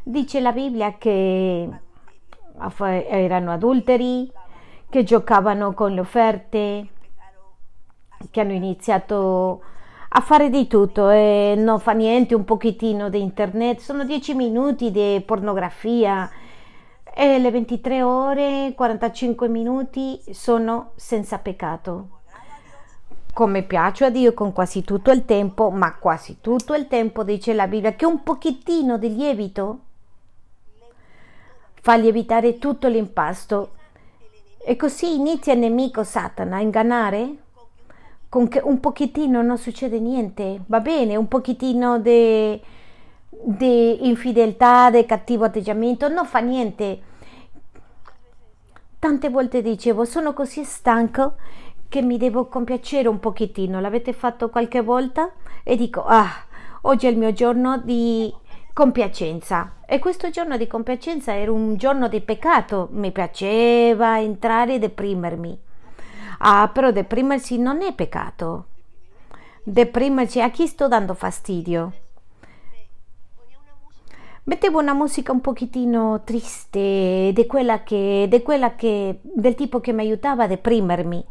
Dice 0.02 0.40
la 0.42 0.52
Bibbia 0.52 0.98
che 0.98 1.70
erano 2.80 3.52
adulteri, 3.52 4.32
che 4.90 5.04
giocavano 5.04 5.74
con 5.74 5.94
le 5.94 6.00
offerte, 6.00 6.88
che 8.32 8.42
hanno 8.42 8.54
iniziato 8.54 9.62
a 10.16 10.22
fare 10.22 10.52
di 10.52 10.68
tutto 10.68 11.10
e 11.10 11.56
non 11.58 11.80
fa 11.80 11.94
niente, 11.94 12.36
un 12.36 12.46
pochettino 12.46 13.10
di 13.10 13.20
internet, 13.20 13.80
sono 13.80 14.06
10 14.06 14.36
minuti 14.36 14.92
di 14.92 15.22
pornografia 15.26 16.30
e 17.16 17.40
le 17.40 17.50
23 17.50 18.04
ore 18.04 18.74
45 18.76 19.48
minuti 19.48 20.22
sono 20.32 20.92
senza 20.96 21.40
peccato. 21.40 22.20
Come 23.34 23.64
piace 23.64 24.06
a 24.06 24.12
Dio 24.12 24.36
con 24.36 24.54
quasi 24.54 24.84
tutto 24.84 25.10
il 25.10 25.26
tempo, 25.26 25.72
ma 25.72 25.96
quasi 25.96 26.38
tutto 26.42 26.76
il 26.76 26.88
tempo 26.88 27.24
dice 27.24 27.54
la 27.54 27.66
Bibbia 27.66 27.94
che 27.94 28.06
un 28.06 28.22
pochettino 28.22 29.00
di 29.00 29.16
lievito 29.16 29.80
fa 31.82 31.96
lievitare 31.96 32.60
tutto 32.60 32.88
l'impasto. 32.88 33.72
E 34.64 34.76
così 34.76 35.16
inizia 35.16 35.54
il 35.54 35.60
nemico 35.60 36.04
Satana 36.04 36.58
a 36.58 36.62
ingannare 36.62 37.38
con 38.34 38.48
che 38.48 38.60
un 38.64 38.80
pochettino 38.80 39.44
non 39.44 39.60
succede 39.60 40.00
niente, 40.00 40.62
va 40.66 40.80
bene, 40.80 41.16
un 41.16 41.28
pochettino 41.28 42.00
di 42.00 42.60
infedeltà, 44.10 44.90
di 44.90 45.06
cattivo 45.06 45.46
atteggiamento, 45.46 46.08
non 46.08 46.26
fa 46.26 46.40
niente. 46.40 47.02
Tante 48.98 49.30
volte 49.30 49.62
dicevo, 49.62 50.04
sono 50.04 50.34
così 50.34 50.64
stanco 50.64 51.36
che 51.88 52.02
mi 52.02 52.18
devo 52.18 52.48
compiacere 52.48 53.08
un 53.08 53.20
pochettino, 53.20 53.80
l'avete 53.80 54.14
fatto 54.14 54.50
qualche 54.50 54.82
volta? 54.82 55.32
E 55.62 55.76
dico, 55.76 56.04
ah, 56.04 56.32
oggi 56.82 57.06
è 57.06 57.12
il 57.12 57.20
mio 57.20 57.34
giorno 57.34 57.78
di 57.78 58.34
compiacenza. 58.74 59.74
E 59.86 60.00
questo 60.00 60.32
giorno 60.32 60.58
di 60.58 60.66
compiacenza 60.66 61.36
era 61.36 61.52
un 61.52 61.76
giorno 61.76 62.08
di 62.08 62.20
peccato, 62.20 62.88
mi 62.94 63.12
piaceva 63.12 64.20
entrare 64.20 64.74
e 64.74 64.80
deprimermi 64.80 65.60
Ah, 66.40 66.70
però 66.74 66.92
deprimersi 66.92 67.58
non 67.58 67.82
è 67.82 67.94
peccato. 67.94 68.66
Deprimersi 69.64 70.42
a 70.42 70.50
chi 70.50 70.68
sto 70.68 70.88
dando 70.88 71.14
fastidio? 71.14 71.94
Mettevo 74.46 74.80
una 74.80 74.94
musica 74.94 75.32
un 75.32 75.40
pochettino 75.40 76.22
triste, 76.26 77.32
di 77.34 77.46
quella 77.48 77.82
che, 77.84 78.28
di 78.30 78.42
quella 78.42 78.76
che, 78.76 79.20
del 79.22 79.56
tipo 79.56 79.80
che 79.80 79.94
mi 79.94 80.02
aiutava 80.02 80.44
a 80.44 80.48
deprimermi. 80.48 81.26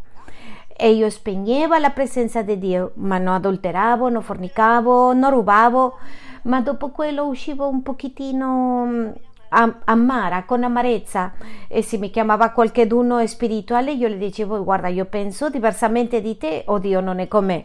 E 0.75 0.93
io 0.93 1.11
spegnevo 1.11 1.77
la 1.77 1.91
presenza 1.91 2.41
di 2.41 2.59
Dio, 2.59 2.93
ma 2.95 3.19
non 3.19 3.35
adulteravo, 3.35 4.09
non 4.09 4.23
fornicavo, 4.23 5.13
non 5.13 5.31
rubavo, 5.31 5.99
ma 6.45 6.63
dopo 6.63 6.89
quello 6.89 7.27
uscivo 7.27 7.69
un 7.69 7.83
pochettino 7.83 9.13
amara, 9.53 10.45
con 10.45 10.65
amarezza. 10.65 11.33
E 11.69 11.83
se 11.83 11.99
mi 11.99 12.11
chiamava 12.11 12.51
qualcheduno 12.51 13.27
spirituale 13.27 13.93
io 13.93 14.09
le 14.09 14.19
dicevo 14.19 14.63
guarda 14.65 14.89
io 14.89 15.05
penso 15.05 15.51
diversamente 15.51 16.21
di 16.21 16.37
te 16.37 16.65
o 16.67 16.79
Dio 16.79 17.01
non 17.01 17.19
è 17.19 17.29
con 17.29 17.45
me. 17.45 17.65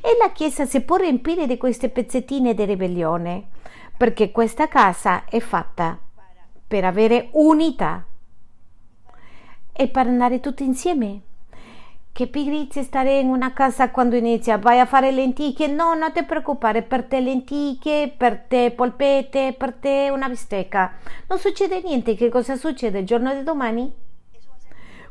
E 0.00 0.16
la 0.20 0.32
Chiesa 0.32 0.64
si 0.64 0.80
può 0.80 0.96
riempire 0.96 1.46
di 1.46 1.56
queste 1.56 1.88
pezzettine 1.88 2.54
di 2.54 2.64
ribellione 2.64 3.48
perché 3.96 4.32
questa 4.32 4.66
casa 4.66 5.24
è 5.26 5.38
fatta 5.38 5.98
per 6.66 6.84
avere 6.84 7.28
unità 7.32 8.04
e 9.72 9.88
per 9.88 10.06
andare 10.06 10.40
tutti 10.40 10.64
insieme 10.64 11.20
che 12.12 12.26
pigrizia 12.26 12.82
stare 12.82 13.18
in 13.18 13.28
una 13.28 13.54
casa 13.54 13.90
quando 13.90 14.16
inizia, 14.16 14.58
vai 14.58 14.78
a 14.78 14.84
fare 14.84 15.10
lenticchie, 15.10 15.66
no, 15.66 15.94
non 15.94 16.12
ti 16.12 16.22
preoccupare, 16.24 16.82
per 16.82 17.04
te 17.04 17.20
lenticchie, 17.20 18.10
per 18.10 18.38
te 18.48 18.70
polpette, 18.70 19.54
per 19.56 19.72
te 19.72 20.10
una 20.12 20.28
bistecca. 20.28 20.92
Non 21.26 21.38
succede 21.38 21.80
niente, 21.80 22.14
che 22.14 22.28
cosa 22.28 22.56
succede 22.56 22.98
il 22.98 23.06
giorno 23.06 23.34
di 23.34 23.42
domani? 23.42 23.90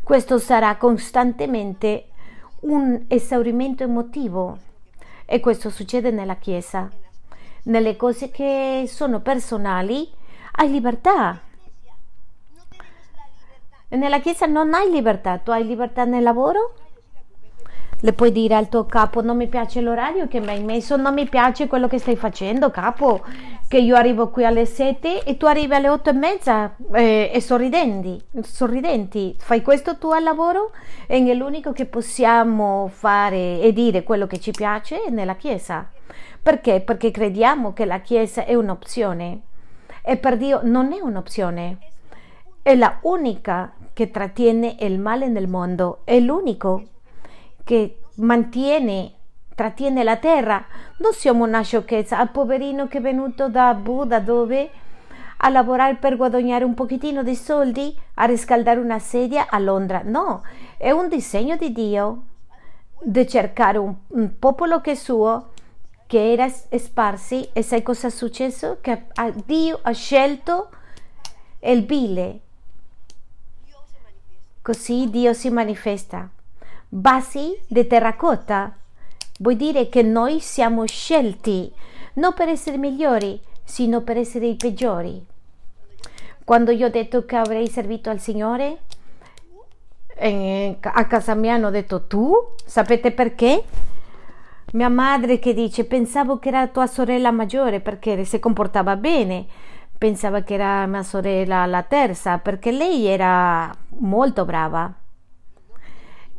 Questo 0.03 0.37
sarà 0.37 0.75
costantemente 0.77 2.09
un 2.61 3.05
esaurimento 3.07 3.83
emotivo 3.83 4.57
e 5.25 5.39
questo 5.39 5.71
succede 5.71 6.11
nella 6.11 6.35
Chiesa. 6.35 6.87
Nelle 7.63 7.95
cose 7.95 8.29
che 8.29 8.85
sono 8.87 9.21
personali 9.21 10.07
hai 10.53 10.69
libertà, 10.69 11.39
nella 13.87 14.19
Chiesa 14.19 14.45
non 14.45 14.73
hai 14.73 14.91
libertà, 14.91 15.39
tu 15.39 15.49
hai 15.49 15.65
libertà 15.65 16.05
nel 16.05 16.23
lavoro, 16.23 16.73
le 18.03 18.13
puoi 18.13 18.31
dire 18.31 18.55
al 18.55 18.67
tuo 18.67 18.85
capo 18.85 19.21
non 19.21 19.37
mi 19.37 19.47
piace 19.47 19.79
l'orario 19.79 20.27
che 20.27 20.39
mi 20.39 20.49
hai 20.49 20.63
messo, 20.63 20.95
non 20.95 21.13
mi 21.13 21.27
piace 21.27 21.67
quello 21.67 21.87
che 21.87 21.99
stai 21.99 22.15
facendo, 22.15 22.71
capo, 22.71 23.23
che 23.67 23.77
io 23.77 23.95
arrivo 23.95 24.29
qui 24.29 24.43
alle 24.43 24.65
7 24.65 25.23
e 25.23 25.37
tu 25.37 25.45
arrivi 25.45 25.73
alle 25.73 25.87
8 25.87 26.09
e 26.09 26.13
mezza 26.13 26.75
eh, 26.93 27.29
e 27.31 27.41
sorridenti, 27.41 28.19
sorridenti. 28.41 29.35
Fai 29.37 29.61
questo 29.61 29.97
tu 29.97 30.09
al 30.09 30.23
lavoro? 30.23 30.71
E 31.05 31.23
è 31.23 31.33
l'unico 31.33 31.73
che 31.73 31.85
possiamo 31.85 32.89
fare 32.91 33.61
e 33.61 33.71
dire 33.71 34.03
quello 34.03 34.25
che 34.25 34.39
ci 34.39 34.51
piace 34.51 35.03
nella 35.09 35.35
Chiesa. 35.35 35.87
Perché? 36.41 36.81
Perché 36.81 37.11
crediamo 37.11 37.71
che 37.71 37.85
la 37.85 37.99
Chiesa 37.99 38.45
è 38.45 38.55
un'opzione 38.55 39.41
e 40.03 40.17
per 40.17 40.37
Dio 40.37 40.61
non 40.63 40.91
è 40.91 40.99
un'opzione. 40.99 41.77
È 42.63 42.75
la 42.75 42.97
unica 43.01 43.73
che 43.93 44.09
trattiene 44.09 44.77
il 44.79 44.99
male 44.99 45.27
nel 45.27 45.47
mondo, 45.47 45.99
è 46.03 46.19
l'unico 46.19 46.85
che 47.71 47.99
mantiene, 48.15 49.13
trattiene 49.55 50.03
la 50.03 50.17
terra. 50.17 50.65
Non 50.97 51.13
siamo 51.13 51.45
una 51.45 51.61
sciocchezza, 51.61 52.17
al 52.19 52.29
poverino 52.29 52.89
che 52.89 52.97
è 52.97 53.01
venuto 53.01 53.47
da 53.47 53.73
Buddha 53.75 54.19
dove 54.19 54.69
a 55.37 55.47
lavorare 55.47 55.95
per 55.95 56.17
guadagnare 56.17 56.65
un 56.65 56.73
pochettino 56.73 57.23
di 57.23 57.33
soldi, 57.33 57.97
a 58.15 58.25
riscaldare 58.25 58.77
una 58.77 58.99
sedia 58.99 59.47
a 59.49 59.57
Londra. 59.57 60.01
No, 60.03 60.43
è 60.75 60.91
un 60.91 61.07
disegno 61.07 61.55
di 61.55 61.71
Dio. 61.71 62.23
di 63.03 63.25
cercare 63.25 63.77
un, 63.77 63.95
un 64.07 64.37
popolo 64.37 64.81
che 64.81 64.91
è 64.91 64.95
suo 64.95 65.53
che 66.07 66.33
era 66.33 66.49
sparsi 66.49 67.49
e 67.53 67.63
sai 67.63 67.81
cosa 67.83 68.07
è 68.07 68.11
successo? 68.11 68.79
Che 68.81 69.05
Dio 69.45 69.79
ha 69.81 69.91
scelto 69.91 70.71
il 71.61 71.85
vile. 71.85 72.39
Così 74.61 75.09
Dio 75.09 75.31
si 75.31 75.49
manifesta. 75.49 76.29
Basi 76.93 77.57
di 77.69 77.87
terracotta 77.87 78.75
vuol 79.39 79.55
dire 79.55 79.87
che 79.87 80.01
noi 80.01 80.41
siamo 80.41 80.85
scelti 80.85 81.71
non 82.15 82.33
per 82.33 82.49
essere 82.49 82.75
migliori, 82.75 83.39
sino 83.63 84.01
per 84.01 84.17
essere 84.17 84.47
i 84.47 84.57
peggiori. 84.57 85.25
Quando 86.43 86.71
io 86.71 86.87
ho 86.87 86.89
detto 86.89 87.23
che 87.23 87.37
avrei 87.37 87.69
servito 87.69 88.09
al 88.09 88.19
Signore, 88.19 88.79
a 90.17 91.07
casa 91.07 91.33
mia 91.33 91.53
hanno 91.53 91.69
detto 91.69 92.07
tu? 92.07 92.35
Sapete 92.65 93.13
perché? 93.13 93.63
Mia 94.73 94.89
madre 94.89 95.39
che 95.39 95.53
dice 95.53 95.85
pensavo 95.85 96.39
che 96.39 96.49
era 96.49 96.67
tua 96.67 96.87
sorella 96.87 97.31
maggiore 97.31 97.79
perché 97.79 98.25
si 98.25 98.37
comportava 98.37 98.97
bene, 98.97 99.45
pensava 99.97 100.41
che 100.41 100.55
era 100.55 100.85
mia 100.87 101.03
sorella 101.03 101.65
la 101.67 101.83
terza 101.83 102.37
perché 102.39 102.73
lei 102.73 103.05
era 103.05 103.73
molto 103.99 104.43
brava 104.43 104.93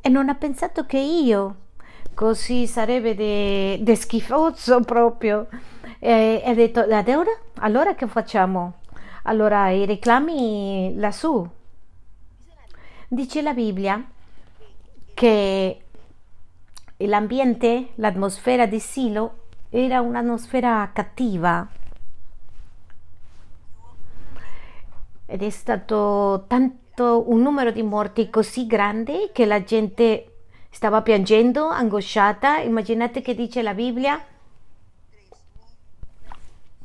e 0.02 0.08
non 0.08 0.28
ha 0.28 0.34
pensato 0.34 0.84
che 0.84 0.98
io 0.98 1.56
così 2.12 2.66
sarebbe 2.66 3.14
de, 3.14 3.96
schifoso 3.96 4.80
proprio. 4.80 5.46
E 6.00 6.42
ha 6.44 6.52
detto 6.54 6.80
allora, 6.80 7.30
allora 7.58 7.94
che 7.94 8.08
facciamo? 8.08 8.80
Allora 9.24 9.70
i 9.70 9.86
reclami 9.86 10.94
lassù. 10.96 11.48
Dice 13.06 13.42
la 13.42 13.54
Bibbia 13.54 14.04
che 15.14 15.84
l'ambiente, 16.96 17.90
l'atmosfera 17.94 18.66
di 18.66 18.80
Silo 18.80 19.46
era 19.70 20.00
un'atmosfera 20.00 20.90
cattiva. 20.92 21.68
Ed 25.26 25.42
è 25.42 25.50
stato 25.50 26.44
tanto 26.48 26.81
un 27.02 27.42
numero 27.42 27.70
di 27.70 27.82
morti 27.82 28.30
così 28.30 28.66
grande 28.66 29.30
che 29.32 29.44
la 29.44 29.62
gente 29.62 30.32
stava 30.70 31.02
piangendo, 31.02 31.68
angosciata. 31.68 32.58
Immaginate 32.58 33.22
che 33.22 33.34
dice 33.34 33.62
la 33.62 33.74
Bibbia 33.74 34.24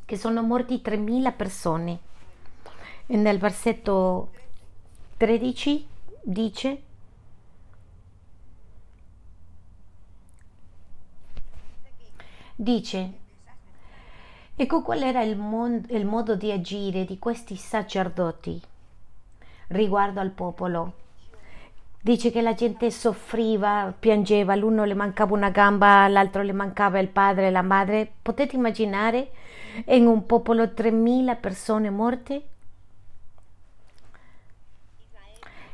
che 0.06 0.18
sono 0.18 0.42
morti 0.42 0.82
3.000 0.84 1.36
persone. 1.36 2.00
E 3.08 3.16
nel 3.18 3.38
versetto 3.38 4.32
13 5.18 5.88
dice 6.22 6.82
Dice, 12.60 13.14
ecco 14.56 14.82
qual 14.82 15.04
era 15.04 15.22
il, 15.22 15.38
mon- 15.38 15.86
il 15.90 16.08
modo 16.08 16.36
di 16.36 16.52
agire 16.52 17.06
di 17.06 17.20
questi 17.20 17.56
sacerdoti 17.56 18.60
riguardo 19.68 20.20
al 20.20 20.32
popolo. 20.32 20.94
Dice 22.00 22.32
che 22.32 22.42
la 22.42 22.54
gente 22.54 22.90
soffriva, 22.90 23.94
piangeva, 23.98 24.56
l'uno 24.56 24.86
le 24.86 24.94
mancava 24.94 25.34
una 25.34 25.50
gamba, 25.50 26.04
all'altro 26.04 26.42
le 26.42 26.54
mancava 26.54 27.00
il 27.00 27.10
padre 27.10 27.48
e 27.48 27.52
la 27.52 27.62
madre. 27.62 28.10
Potete 28.22 28.56
immaginare 28.56 29.32
in 29.86 30.06
un 30.06 30.26
popolo 30.26 30.64
3.000 30.64 31.40
persone 31.40 31.90
morte? 31.90 32.42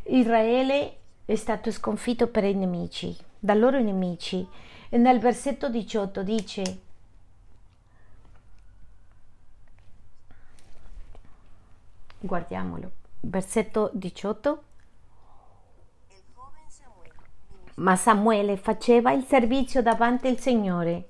Israele 0.05 0.97
è 1.25 1.35
stato 1.35 1.71
sconfitto 1.71 2.27
per 2.27 2.43
i 2.43 2.53
nemici, 2.53 3.15
da 3.39 3.53
loro 3.53 3.79
nemici 3.79 4.45
e 4.89 4.97
nel 4.97 5.19
versetto 5.19 5.69
18 5.69 6.23
dice 6.23 6.79
guardiamolo 12.19 13.02
versetto 13.25 13.89
18 13.93 14.63
ma 17.75 17.95
Samuele 17.95 18.57
faceva 18.57 19.11
il 19.11 19.23
servizio 19.23 19.81
davanti 19.81 20.27
al 20.27 20.37
Signore. 20.37 21.09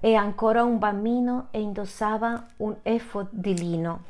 E 0.00 0.14
ancora 0.14 0.62
un 0.62 0.78
bambino 0.78 1.48
e 1.50 1.60
indossava 1.60 2.46
un 2.58 2.76
efod 2.82 3.28
di 3.30 3.56
lino. 3.56 4.02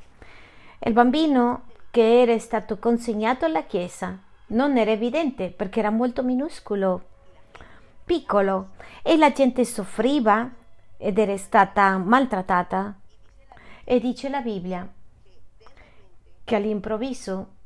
Il 0.81 0.93
bambino 0.93 1.63
che 1.91 2.23
era 2.23 2.39
stato 2.39 2.79
consegnato 2.79 3.45
alla 3.45 3.65
chiesa 3.65 4.19
non 4.49 4.77
era 4.77 4.91
evidente 4.91 5.51
perché 5.51 5.81
era 5.81 5.91
molto 5.91 6.23
minuscolo 6.23 7.03
piccolo. 8.05 8.71
E 9.03 9.17
la 9.17 9.33
gente 9.33 9.65
soffriva 9.65 10.51
ed 10.97 11.19
era 11.19 11.37
stata 11.37 11.97
maltrattata. 11.99 12.95
E 13.85 14.01
dice 14.01 14.29
la 14.29 14.41
Bibbia 14.41 14.89
che 16.49 16.55
all'improvviso 16.55 17.57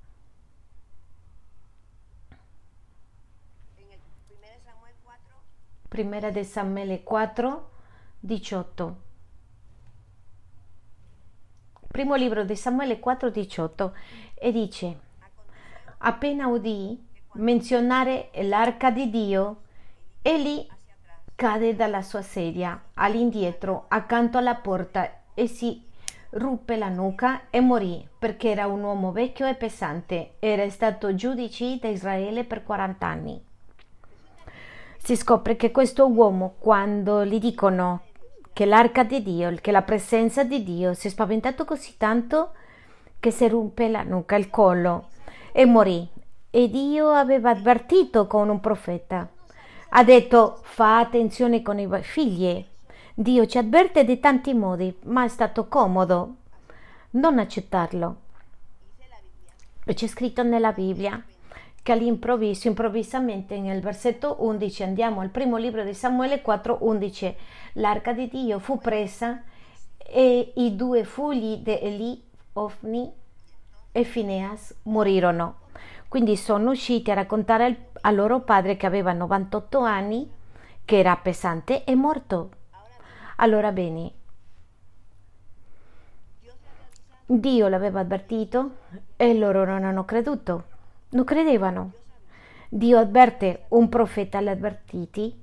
Primera 5.87 6.33
de 6.33 6.42
Samuele 6.42 7.05
4, 7.05 7.71
18. 8.18 8.97
Primo 11.87 12.16
libro 12.16 12.45
di 12.45 12.57
Samuele 12.57 12.99
4, 12.99 13.31
18 13.31 13.95
e 14.35 14.51
dice 14.51 15.01
appena 15.99 16.49
udì 16.49 17.01
menzionare 17.35 18.31
l'arca 18.42 18.90
di 18.90 19.09
Dio 19.11 19.62
Eli 20.23 20.68
cade 21.37 21.77
dalla 21.77 22.03
sua 22.03 22.23
sedia 22.23 22.87
all'indietro 22.95 23.85
accanto 23.87 24.38
alla 24.38 24.57
porta 24.57 25.23
e 25.35 25.47
si 25.47 25.90
ruppe 26.33 26.77
la 26.77 26.88
nuca 26.88 27.42
e 27.51 27.61
morì 27.61 28.07
perché 28.18 28.51
era 28.51 28.66
un 28.66 28.83
uomo 28.83 29.12
vecchio 29.12 29.47
e 29.47 29.55
pesante. 29.55 30.35
Era 30.38 30.68
stato 30.71 31.14
giudice 31.14 31.79
di 31.81 31.90
Israele 31.90 32.45
per 32.45 32.62
40 32.62 33.07
anni. 33.07 33.42
Si 34.99 35.16
scopre 35.16 35.57
che 35.57 35.71
questo 35.71 36.07
uomo, 36.07 36.55
quando 36.59 37.25
gli 37.25 37.38
dicono 37.38 38.03
che 38.53 38.66
l'arca 38.66 39.03
di 39.03 39.23
Dio, 39.23 39.53
che 39.61 39.73
la 39.73 39.83
presenza 39.83 40.45
di 40.45 40.62
Dio, 40.62 40.95
si 40.95 41.09
è 41.09 41.11
spaventato 41.11 41.64
così 41.64 41.97
tanto 41.97 42.53
che 43.18 43.31
si 43.31 43.49
ruppe 43.49 43.88
la 43.88 44.03
nuca, 44.03 44.37
il 44.37 44.51
collo 44.51 45.09
e 45.51 45.64
morì. 45.64 46.09
E 46.51 46.68
Dio 46.68 47.11
aveva 47.11 47.51
avvertito 47.51 48.27
con 48.27 48.49
un 48.49 48.61
profeta 48.61 49.29
ha 49.95 50.05
detto 50.05 50.59
fa 50.62 50.99
attenzione 50.99 51.62
con 51.62 51.79
i 51.79 51.88
figli. 52.03 52.64
Dio 53.14 53.46
ci 53.46 53.59
avverte 53.59 54.05
di 54.05 54.18
tanti 54.20 54.55
modi, 54.55 54.96
ma 55.05 55.25
è 55.25 55.29
stato 55.29 55.68
comodo 55.68 56.37
non 57.11 57.38
accettarlo. 57.38 58.16
E 59.85 59.94
c'è 59.94 60.07
scritto 60.07 60.42
nella 60.42 60.72
Bibbia 60.72 61.22
che 61.83 61.92
all'improvviso, 61.92 62.68
improvvisamente 62.68 63.59
nel 63.59 63.81
versetto 63.81 64.37
11, 64.38 64.83
andiamo 64.85 65.20
al 65.20 65.31
primo 65.31 65.57
libro 65.57 65.83
di 65.85 65.92
Samuele 65.92 66.40
4:11, 66.40 67.35
l'arca 67.75 68.12
di 68.12 68.29
Dio 68.29 68.59
fu 68.61 68.79
presa 68.79 69.42
e 69.98 70.53
i 70.57 70.77
due 70.77 71.05
figli 71.05 71.57
di 71.57 71.79
Eli, 71.81 72.22
Ofni 72.55 73.12
e 73.90 74.05
Fineas 74.05 74.75
morirono. 74.85 75.61
Quindi 76.09 76.37
sono 76.37 76.70
usciti 76.70 77.11
a 77.11 77.14
raccontare 77.14 77.64
al, 77.64 77.77
al 78.03 78.14
loro 78.14 78.40
padre 78.40 78.77
che 78.77 78.87
aveva 78.87 79.12
98 79.12 79.81
anni, 79.81 80.31
che 80.85 80.98
era 80.98 81.16
pesante, 81.16 81.85
e 81.85 81.94
morto. 81.94 82.51
Allora 83.42 83.72
bene, 83.72 84.12
Dio 87.26 87.66
l'aveva 87.66 87.98
avvertito 87.98 88.76
e 89.16 89.35
loro 89.35 89.64
non 89.64 89.83
hanno 89.83 90.05
creduto, 90.05 90.66
non 91.11 91.24
credevano. 91.24 91.92
Dio 92.68 92.98
avverte 93.00 93.64
un 93.70 93.88
profeta 93.88 94.38
agli 94.38 94.46
avvertiti. 94.46 95.42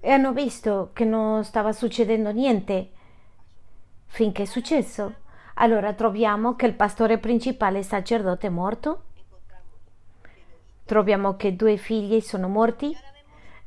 E 0.00 0.10
hanno 0.10 0.32
visto 0.32 0.92
che 0.94 1.04
non 1.04 1.44
stava 1.44 1.72
succedendo 1.72 2.32
niente 2.32 2.92
finché 4.06 4.44
è 4.44 4.46
successo. 4.46 5.14
Allora 5.56 5.92
troviamo 5.92 6.56
che 6.56 6.64
il 6.64 6.74
pastore 6.74 7.18
principale 7.18 7.82
sacerdote 7.82 8.46
è 8.46 8.50
morto, 8.50 9.02
troviamo 10.86 11.36
che 11.36 11.54
due 11.54 11.76
figli 11.76 12.22
sono 12.22 12.48
morti 12.48 12.96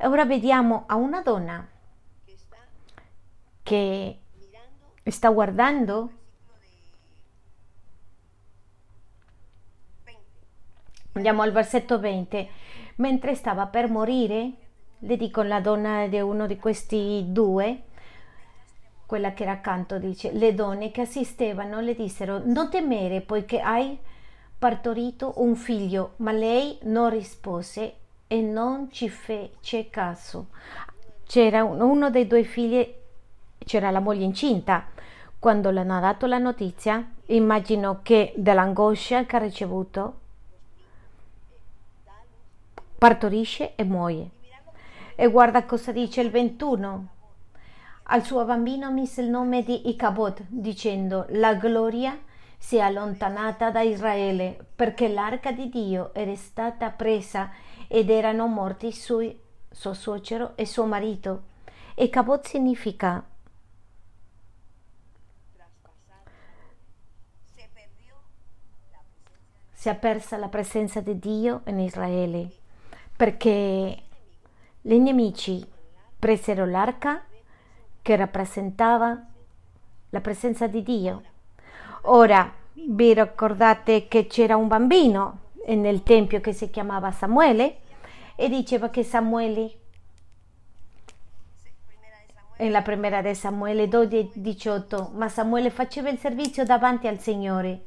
ora 0.03 0.25
vediamo 0.25 0.83
a 0.87 0.95
una 0.95 1.21
donna 1.21 1.67
che 3.63 4.19
sta 5.03 5.29
guardando 5.29 6.11
Andiamo 11.13 11.41
al 11.41 11.51
versetto 11.51 11.99
20. 11.99 12.49
Mentre 12.95 13.35
stava 13.35 13.65
per 13.65 13.89
morire, 13.89 14.51
le 14.99 15.17
dico 15.17 15.41
la 15.41 15.59
donna 15.59 16.07
di 16.07 16.19
uno 16.21 16.47
di 16.47 16.57
questi 16.57 17.25
due, 17.27 17.81
quella 19.05 19.33
che 19.33 19.43
era 19.43 19.51
accanto, 19.51 19.97
dice, 19.97 20.31
le 20.31 20.53
donne 20.53 20.89
che 20.91 21.01
assistevano 21.01 21.81
le 21.81 21.95
dissero, 21.95 22.41
non 22.45 22.69
temere 22.69 23.19
poiché 23.19 23.59
hai 23.59 23.97
partorito 24.57 25.33
un 25.37 25.55
figlio, 25.55 26.13
ma 26.17 26.31
lei 26.31 26.77
non 26.83 27.09
rispose 27.09 27.95
e 28.31 28.39
non 28.39 28.89
ci 28.93 29.09
fece 29.09 29.89
caso. 29.89 30.47
C'era 31.25 31.65
uno 31.65 32.09
dei 32.09 32.27
due 32.27 32.45
figli, 32.45 32.93
c'era 33.57 33.91
la 33.91 33.99
moglie 33.99 34.23
incinta. 34.23 34.85
Quando 35.37 35.69
le 35.69 35.81
hanno 35.81 35.99
dato 35.99 36.27
la 36.27 36.37
notizia, 36.37 37.05
immagino 37.25 37.99
che 38.01 38.31
dall'angoscia 38.37 39.25
che 39.25 39.35
ha 39.35 39.39
ricevuto, 39.39 40.19
partorisce 42.97 43.75
e 43.75 43.83
muoie. 43.83 44.29
E 45.15 45.27
guarda 45.27 45.65
cosa 45.65 45.91
dice 45.91 46.21
il 46.21 46.29
21. 46.29 47.07
Al 48.03 48.23
suo 48.23 48.45
bambino 48.45 48.93
mise 48.93 49.23
il 49.23 49.29
nome 49.29 49.61
di 49.61 49.89
Icabod, 49.89 50.45
dicendo: 50.47 51.25
La 51.31 51.55
gloria 51.55 52.17
si 52.57 52.77
è 52.77 52.79
allontanata 52.79 53.71
da 53.71 53.81
Israele, 53.81 54.57
perché 54.73 55.09
l'arca 55.09 55.51
di 55.51 55.67
Dio 55.67 56.13
era 56.13 56.33
stata 56.35 56.91
presa 56.91 57.51
ed 57.93 58.09
erano 58.09 58.47
morti 58.47 58.93
suoi, 58.93 59.37
suo 59.69 59.93
suocero 59.93 60.53
e 60.55 60.65
suo 60.65 60.85
marito. 60.85 61.43
Icabod 61.95 62.45
significa 62.45 63.21
si 69.73 69.89
è 69.89 69.95
persa 69.95 70.37
la 70.37 70.47
presenza 70.47 71.01
di 71.01 71.19
Dio 71.19 71.63
in 71.65 71.79
Israele 71.79 72.49
perché 73.13 74.03
gli 74.79 74.95
nemici 74.95 75.61
presero 76.17 76.65
l'arca 76.65 77.25
che 78.01 78.15
rappresentava 78.15 79.25
la 80.11 80.21
presenza 80.21 80.67
di 80.67 80.81
Dio. 80.81 81.23
Ora 82.03 82.49
vi 82.73 83.13
ricordate 83.13 84.07
che 84.07 84.27
c'era 84.27 84.55
un 84.55 84.69
bambino 84.69 85.39
nel 85.67 86.03
tempio 86.03 86.39
che 86.39 86.53
si 86.53 86.69
chiamava 86.69 87.11
Samuele 87.11 87.80
e 88.41 88.49
diceva 88.49 88.89
che 88.89 89.03
Samuele 89.03 89.71
nella 92.57 92.81
prima 92.81 93.21
di 93.21 93.35
Samuele 93.35 93.85
12-18 93.85 95.11
ma 95.13 95.29
Samuele 95.29 95.69
faceva 95.69 96.09
il 96.09 96.17
servizio 96.17 96.65
davanti 96.65 97.07
al 97.07 97.19
Signore. 97.19 97.85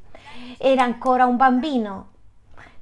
Era 0.56 0.84
ancora 0.84 1.26
un 1.26 1.36
bambino. 1.36 2.10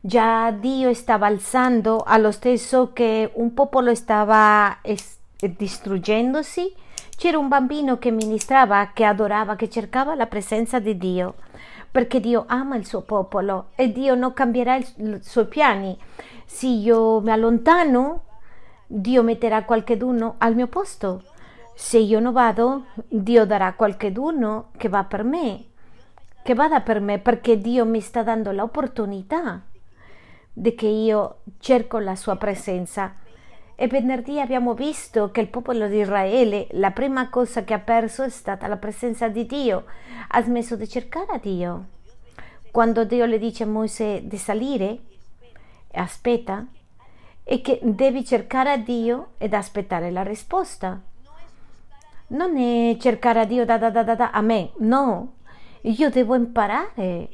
Già 0.01 0.51
Dio 0.51 0.93
stava 0.93 1.27
alzando 1.27 2.03
allo 2.05 2.31
stesso 2.31 2.93
che 2.93 3.31
un 3.35 3.55
popolo 3.55 3.95
stava 3.95 4.79
distruggendosi. 5.39 6.75
C'era 7.17 7.39
un 7.39 7.49
bambino 7.49 7.99
che 7.99 8.11
ministrava, 8.11 8.91
che 8.93 9.05
adorava, 9.05 9.57
che 9.57 9.71
cercava 9.71 10.15
la 10.15 10.27
presenza 10.27 10.79
di 10.79 10.99
Dio, 10.99 11.37
perché 11.93 12.21
Dio 12.21 12.45
ama 12.49 12.77
il 12.77 12.87
suo 12.87 13.03
popolo 13.03 13.67
e 13.75 13.93
Dio 13.93 14.15
non 14.15 14.33
cambierà 14.33 14.77
i 14.77 15.19
suoi 15.21 15.47
piani. 15.47 15.97
Se 16.47 16.67
io 16.67 17.21
mi 17.21 17.31
allontano, 17.31 18.25
Dio 18.87 19.23
metterà 19.23 19.65
qualcheduno 19.65 20.37
al 20.39 20.55
mio 20.55 20.69
posto. 20.69 21.23
Se 21.75 21.99
io 21.99 22.19
non 22.19 22.33
vado, 22.33 22.87
Dio 23.09 23.45
darà 23.45 23.75
qualcheduno 23.75 24.71
che 24.79 24.89
va 24.89 25.05
per 25.05 25.23
me, 25.23 25.67
che 26.43 26.55
vada 26.55 26.81
per 26.81 27.01
me, 27.01 27.19
perché 27.19 27.61
Dio 27.61 27.85
mi 27.85 28.01
sta 28.01 28.23
dando 28.23 28.53
l'opportunità 28.53 29.61
di 30.51 30.75
che 30.75 30.87
io 30.87 31.41
cerco 31.59 31.99
la 31.99 32.17
sua 32.17 32.37
presenza. 32.37 33.17
E 33.75 33.87
venerdì 33.87 34.41
abbiamo 34.41 34.75
visto 34.75 35.31
che 35.31 35.41
il 35.41 35.49
popolo 35.49 35.89
di 35.89 35.99
Israele, 35.99 36.69
la 36.73 36.91
prima 36.91 37.29
cosa 37.29 37.65
che 37.65 37.75
ha 37.75 37.79
perso 37.79 38.23
è 38.23 38.29
stata 38.29 38.67
la 38.67 38.77
presenza 38.77 39.29
di 39.29 39.47
Dio. 39.47 39.85
Ha 40.29 40.43
smesso 40.43 40.77
di 40.77 40.89
cercare 40.89 41.33
a 41.33 41.39
Dio. 41.39 41.87
Quando 42.71 43.05
Dio 43.05 43.25
le 43.27 43.39
dice 43.39 43.65
a 43.65 43.67
Mosè 43.67 44.23
di 44.23 44.37
salire, 44.37 44.99
aspetta, 45.93 46.67
e 47.45 47.61
che 47.61 47.81
devi 47.83 48.25
cercare 48.25 48.71
a 48.73 48.77
Dio 48.77 49.33
ed 49.39 49.53
aspettare 49.53 50.11
la 50.11 50.23
risposta. 50.23 51.01
Non 52.29 52.57
è 52.57 52.97
cercare 52.99 53.41
a 53.41 53.45
Dio 53.45 53.65
da 53.65 53.79
da 53.79 53.91
da 53.91 54.03
da, 54.03 54.15
da 54.15 54.31
a 54.31 54.41
me, 54.41 54.71
no. 54.79 55.35
Io 55.83 56.11
devo 56.11 56.35
imparare 56.35 57.29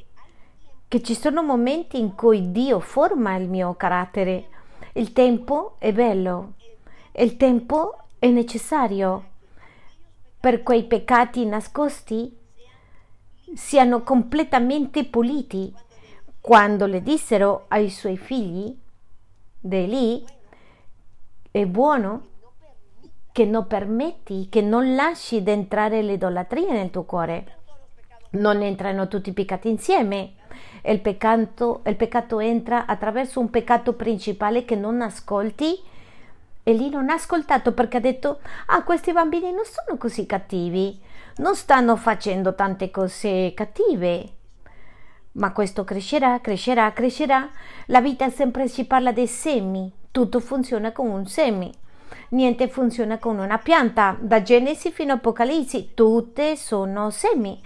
che 0.89 1.03
ci 1.03 1.15
sono 1.15 1.43
momenti 1.43 1.99
in 1.99 2.15
cui 2.15 2.51
Dio 2.51 2.81
forma 2.81 3.37
il 3.37 3.49
mio 3.49 3.75
carattere. 3.75 4.49
Il 4.95 5.13
tempo 5.13 5.77
è 5.79 5.93
bello, 5.93 6.55
il 7.13 7.37
tempo 7.37 7.97
è 8.19 8.29
necessario 8.29 9.37
per 10.41 10.63
quei 10.63 10.85
peccati 10.85 11.45
nascosti 11.45 12.37
siano 13.55 14.03
completamente 14.03 15.05
puliti. 15.05 15.75
Quando 16.41 16.87
le 16.87 17.03
dissero 17.03 17.65
ai 17.69 17.91
suoi 17.91 18.17
figli, 18.17 18.77
di 19.61 19.87
lì, 19.87 20.25
è 21.51 21.67
buono 21.67 22.27
che 23.33 23.45
non 23.45 23.67
permetti, 23.67 24.49
che 24.49 24.63
non 24.63 24.95
lasci 24.95 25.43
di 25.43 25.51
entrare 25.51 26.03
l'idolatria 26.03 26.73
nel 26.73 26.91
tuo 26.91 27.03
cuore. 27.03 27.57
Non 28.31 28.63
entrano 28.63 29.09
tutti 29.09 29.31
i 29.31 29.35
peccati 29.35 29.69
insieme 29.69 30.35
il 30.83 31.01
peccato, 31.01 31.83
il 31.87 31.97
peccato 31.97 32.39
entra 32.41 32.87
attraverso 32.87 33.41
un 33.41 33.51
peccato 33.51 33.95
principale 33.95 34.65
che 34.65 34.77
non 34.77 35.03
ascolti 35.03 35.79
e 36.63 36.73
lì 36.73 36.91
non 36.91 37.09
ha 37.09 37.15
ascoltato 37.15 37.73
perché 37.73 37.97
ha 37.97 38.01
detto 38.01 38.41
ah 38.67 38.83
questi 38.83 39.13
bambini 39.13 39.53
non 39.53 39.65
sono 39.65 39.99
così 39.99 40.27
cattivi 40.27 41.01
non 41.39 41.55
stanno 41.55 41.97
facendo 41.97 42.55
tante 42.55 42.91
cose 42.91 43.53
cattive. 43.55 44.29
Ma 45.33 45.53
questo 45.53 45.85
crescerà 45.85 46.41
crescerà 46.41 46.93
crescerà. 46.93 47.49
La 47.87 48.01
vita 48.01 48.29
sempre 48.29 48.67
si 48.67 48.87
parla 48.87 49.13
dei 49.13 49.29
semi. 49.29 49.93
Tutto 50.11 50.41
funziona 50.41 50.91
con 50.91 51.09
un 51.09 51.27
semi. 51.27 51.73
Niente 52.31 52.69
funziona 52.69 53.19
con 53.19 53.39
una 53.39 53.59
pianta. 53.59 54.17
Da 54.19 54.43
Genesi 54.43 54.91
fino 54.91 55.13
a 55.13 55.17
Apocalisse 55.17 55.95
tutte 55.95 56.57
sono 56.57 57.11
semi 57.11 57.61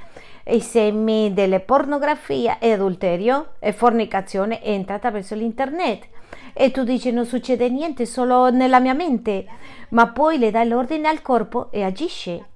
i 0.46 0.60
semi 0.60 1.32
delle 1.32 1.60
pornografia 1.60 2.58
e 2.58 2.72
adulterio 2.72 3.54
e 3.58 3.72
fornicazione 3.72 4.62
entra 4.62 4.96
attraverso 4.96 5.34
l'internet. 5.34 6.08
E 6.52 6.70
tu 6.70 6.84
dici 6.84 7.10
non 7.10 7.26
succede 7.26 7.68
niente 7.68 8.06
solo 8.06 8.50
nella 8.50 8.80
mia 8.80 8.94
mente. 8.94 9.46
Ma 9.90 10.08
poi 10.08 10.38
le 10.38 10.50
dai 10.50 10.68
l'ordine 10.68 11.08
al 11.08 11.22
corpo 11.22 11.70
e 11.70 11.82
agisce. 11.82 12.46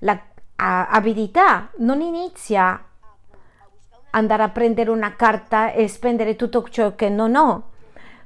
La 0.00 0.20
abilità 0.56 1.70
non 1.78 2.00
inizia 2.00 2.80
andare 4.10 4.42
a 4.42 4.48
prendere 4.48 4.90
una 4.90 5.16
carta 5.16 5.72
e 5.72 5.88
spendere 5.88 6.36
tutto 6.36 6.66
ciò 6.68 6.94
che 6.94 7.08
non 7.08 7.34
ho. 7.34 7.70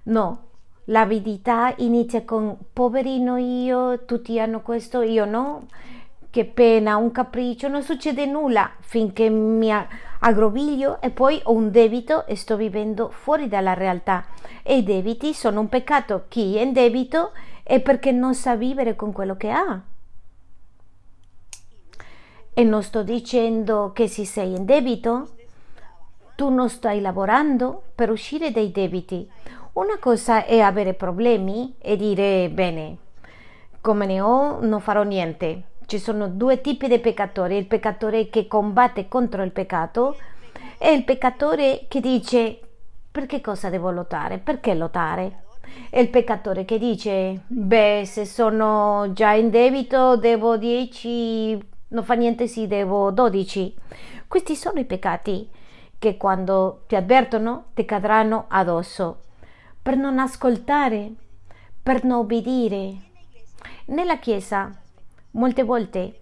No 0.04 0.46
l'avidità 0.86 1.72
inizia 1.78 2.24
con 2.24 2.56
poverino 2.72 3.36
io 3.36 4.04
tutti 4.04 4.38
hanno 4.38 4.60
questo 4.60 5.00
io 5.00 5.24
no 5.24 5.66
che 6.36 6.44
pena, 6.44 6.96
un 6.96 7.12
capriccio, 7.12 7.66
non 7.66 7.82
succede 7.82 8.26
nulla 8.26 8.70
finché 8.80 9.30
mi 9.30 9.72
aggroviglio 10.18 11.00
e 11.00 11.08
poi 11.08 11.40
ho 11.44 11.52
un 11.52 11.70
debito 11.70 12.26
e 12.26 12.36
sto 12.36 12.58
vivendo 12.58 13.08
fuori 13.08 13.48
dalla 13.48 13.72
realtà. 13.72 14.26
E 14.62 14.76
i 14.76 14.82
debiti 14.82 15.32
sono 15.32 15.60
un 15.60 15.70
peccato. 15.70 16.26
Chi 16.28 16.56
è 16.56 16.60
in 16.60 16.74
debito 16.74 17.32
è 17.62 17.80
perché 17.80 18.12
non 18.12 18.34
sa 18.34 18.54
vivere 18.54 18.96
con 18.96 19.12
quello 19.12 19.34
che 19.38 19.50
ha. 19.50 19.80
E 22.52 22.64
non 22.64 22.82
sto 22.82 23.02
dicendo 23.02 23.92
che 23.94 24.06
se 24.06 24.26
sei 24.26 24.56
in 24.56 24.66
debito, 24.66 25.28
tu 26.34 26.50
non 26.50 26.68
stai 26.68 27.00
lavorando 27.00 27.82
per 27.94 28.10
uscire 28.10 28.50
dai 28.50 28.70
debiti. 28.70 29.26
Una 29.72 29.96
cosa 29.98 30.44
è 30.44 30.60
avere 30.60 30.92
problemi 30.92 31.76
e 31.78 31.96
dire 31.96 32.50
bene, 32.50 32.96
come 33.80 34.04
ne 34.04 34.20
ho, 34.20 34.60
non 34.60 34.82
farò 34.82 35.02
niente 35.02 35.68
ci 35.86 35.98
sono 35.98 36.28
due 36.28 36.60
tipi 36.60 36.88
di 36.88 36.98
peccatori, 36.98 37.56
il 37.56 37.66
peccatore 37.66 38.28
che 38.28 38.46
combatte 38.46 39.08
contro 39.08 39.42
il 39.42 39.52
peccato 39.52 40.16
e 40.78 40.92
il 40.92 41.04
peccatore 41.04 41.86
che 41.88 42.00
dice 42.00 42.60
perché 43.10 43.40
cosa 43.40 43.70
devo 43.70 43.90
lottare? 43.90 44.38
Perché 44.38 44.74
lottare? 44.74 45.44
E 45.88 46.00
il 46.00 46.10
peccatore 46.10 46.64
che 46.64 46.78
dice 46.78 47.42
beh 47.46 48.02
se 48.04 48.24
sono 48.24 49.12
già 49.12 49.32
in 49.32 49.50
debito 49.50 50.16
devo 50.16 50.56
10, 50.56 51.68
non 51.88 52.04
fa 52.04 52.14
niente 52.14 52.46
sì 52.48 52.66
devo 52.66 53.10
12. 53.12 53.74
Questi 54.26 54.56
sono 54.56 54.80
i 54.80 54.84
peccati 54.84 55.48
che 55.98 56.16
quando 56.16 56.82
ti 56.88 56.96
avvertono 56.96 57.66
ti 57.74 57.84
cadranno 57.84 58.46
addosso 58.48 59.20
per 59.80 59.96
non 59.96 60.18
ascoltare, 60.18 61.12
per 61.80 62.02
non 62.04 62.18
obbedire. 62.18 62.94
Nella 63.86 64.18
Chiesa 64.18 64.82
Molte 65.36 65.64
volte 65.64 66.20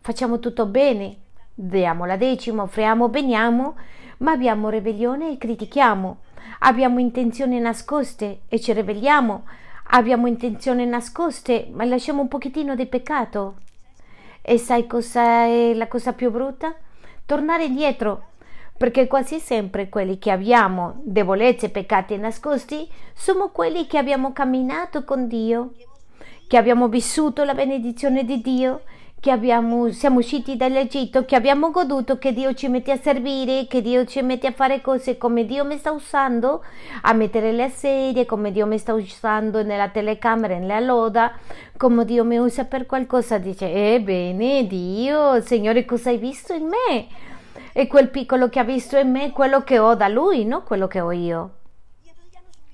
facciamo 0.00 0.38
tutto 0.38 0.64
bene, 0.64 1.16
diamo 1.52 2.06
la 2.06 2.16
decima, 2.16 2.62
offriamo, 2.62 3.10
veniamo, 3.10 3.76
ma 4.18 4.32
abbiamo 4.32 4.70
ribellione 4.70 5.32
e 5.32 5.36
critichiamo. 5.36 6.20
Abbiamo 6.60 6.98
intenzioni 6.98 7.60
nascoste 7.60 8.40
e 8.48 8.58
ci 8.58 8.72
ribelliamo. 8.72 9.44
Abbiamo 9.90 10.28
intenzioni 10.28 10.86
nascoste, 10.86 11.68
ma 11.72 11.84
lasciamo 11.84 12.22
un 12.22 12.28
pochettino 12.28 12.74
di 12.74 12.86
peccato. 12.86 13.56
E 14.40 14.56
sai 14.56 14.86
cosa 14.86 15.44
è 15.44 15.74
la 15.74 15.86
cosa 15.86 16.14
più 16.14 16.30
brutta? 16.30 16.74
Tornare 17.26 17.64
indietro, 17.64 18.28
perché 18.78 19.06
quasi 19.08 19.40
sempre 19.40 19.90
quelli 19.90 20.18
che 20.18 20.30
abbiamo 20.30 21.02
debolezze, 21.04 21.68
peccati 21.68 22.16
nascosti, 22.16 22.88
sono 23.12 23.50
quelli 23.50 23.86
che 23.86 23.98
abbiamo 23.98 24.32
camminato 24.32 25.04
con 25.04 25.28
Dio, 25.28 25.74
che 26.52 26.58
abbiamo 26.58 26.88
vissuto 26.88 27.44
la 27.44 27.54
benedizione 27.54 28.26
di 28.26 28.42
Dio, 28.42 28.82
che 29.20 29.30
abbiamo, 29.30 29.90
siamo 29.90 30.18
usciti 30.18 30.54
dall'Egitto, 30.54 31.24
che 31.24 31.34
abbiamo 31.34 31.70
goduto, 31.70 32.18
che 32.18 32.34
Dio 32.34 32.52
ci 32.52 32.68
mette 32.68 32.92
a 32.92 32.98
servire, 32.98 33.66
che 33.66 33.80
Dio 33.80 34.04
ci 34.04 34.20
mette 34.20 34.48
a 34.48 34.52
fare 34.52 34.82
cose 34.82 35.16
come 35.16 35.46
Dio 35.46 35.64
mi 35.64 35.78
sta 35.78 35.92
usando, 35.92 36.62
a 37.00 37.14
mettere 37.14 37.52
le 37.52 37.70
sedie, 37.70 38.26
come 38.26 38.52
Dio 38.52 38.66
mi 38.66 38.76
sta 38.76 38.92
usando 38.92 39.62
nella 39.62 39.88
telecamera, 39.88 40.58
nella 40.58 40.80
loda, 40.80 41.32
come 41.78 42.04
Dio 42.04 42.22
mi 42.22 42.36
usa 42.36 42.66
per 42.66 42.84
qualcosa, 42.84 43.38
dice, 43.38 43.94
ebbene 43.94 44.66
Dio, 44.66 45.40
Signore, 45.40 45.86
cosa 45.86 46.10
hai 46.10 46.18
visto 46.18 46.52
in 46.52 46.66
me? 46.66 47.06
E 47.72 47.86
quel 47.86 48.10
piccolo 48.10 48.50
che 48.50 48.58
ha 48.58 48.64
visto 48.64 48.98
in 48.98 49.10
me, 49.10 49.30
quello 49.30 49.64
che 49.64 49.78
ho 49.78 49.94
da 49.94 50.08
Lui, 50.08 50.44
non 50.44 50.64
quello 50.64 50.86
che 50.86 51.00
ho 51.00 51.12
io. 51.12 51.50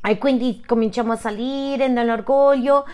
E 0.03 0.19
quindi 0.19 0.65
cominciamo 0.67 1.13
a 1.13 1.17
salire 1.17 1.87
nell'orgoglio, 1.87 2.85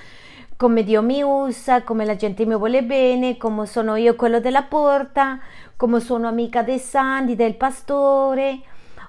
come 0.64 0.82
Dio 0.82 1.02
mi 1.02 1.22
usa, 1.22 1.82
come 1.82 2.06
la 2.06 2.16
gente 2.16 2.46
mi 2.46 2.56
vuole 2.56 2.82
bene, 2.82 3.36
come 3.36 3.66
sono 3.66 3.96
io 3.96 4.16
quello 4.16 4.40
della 4.40 4.62
porta, 4.62 5.38
come 5.76 6.00
sono 6.00 6.26
amica 6.26 6.62
dei 6.62 6.78
santi, 6.78 7.36
del 7.36 7.54
pastore. 7.54 8.60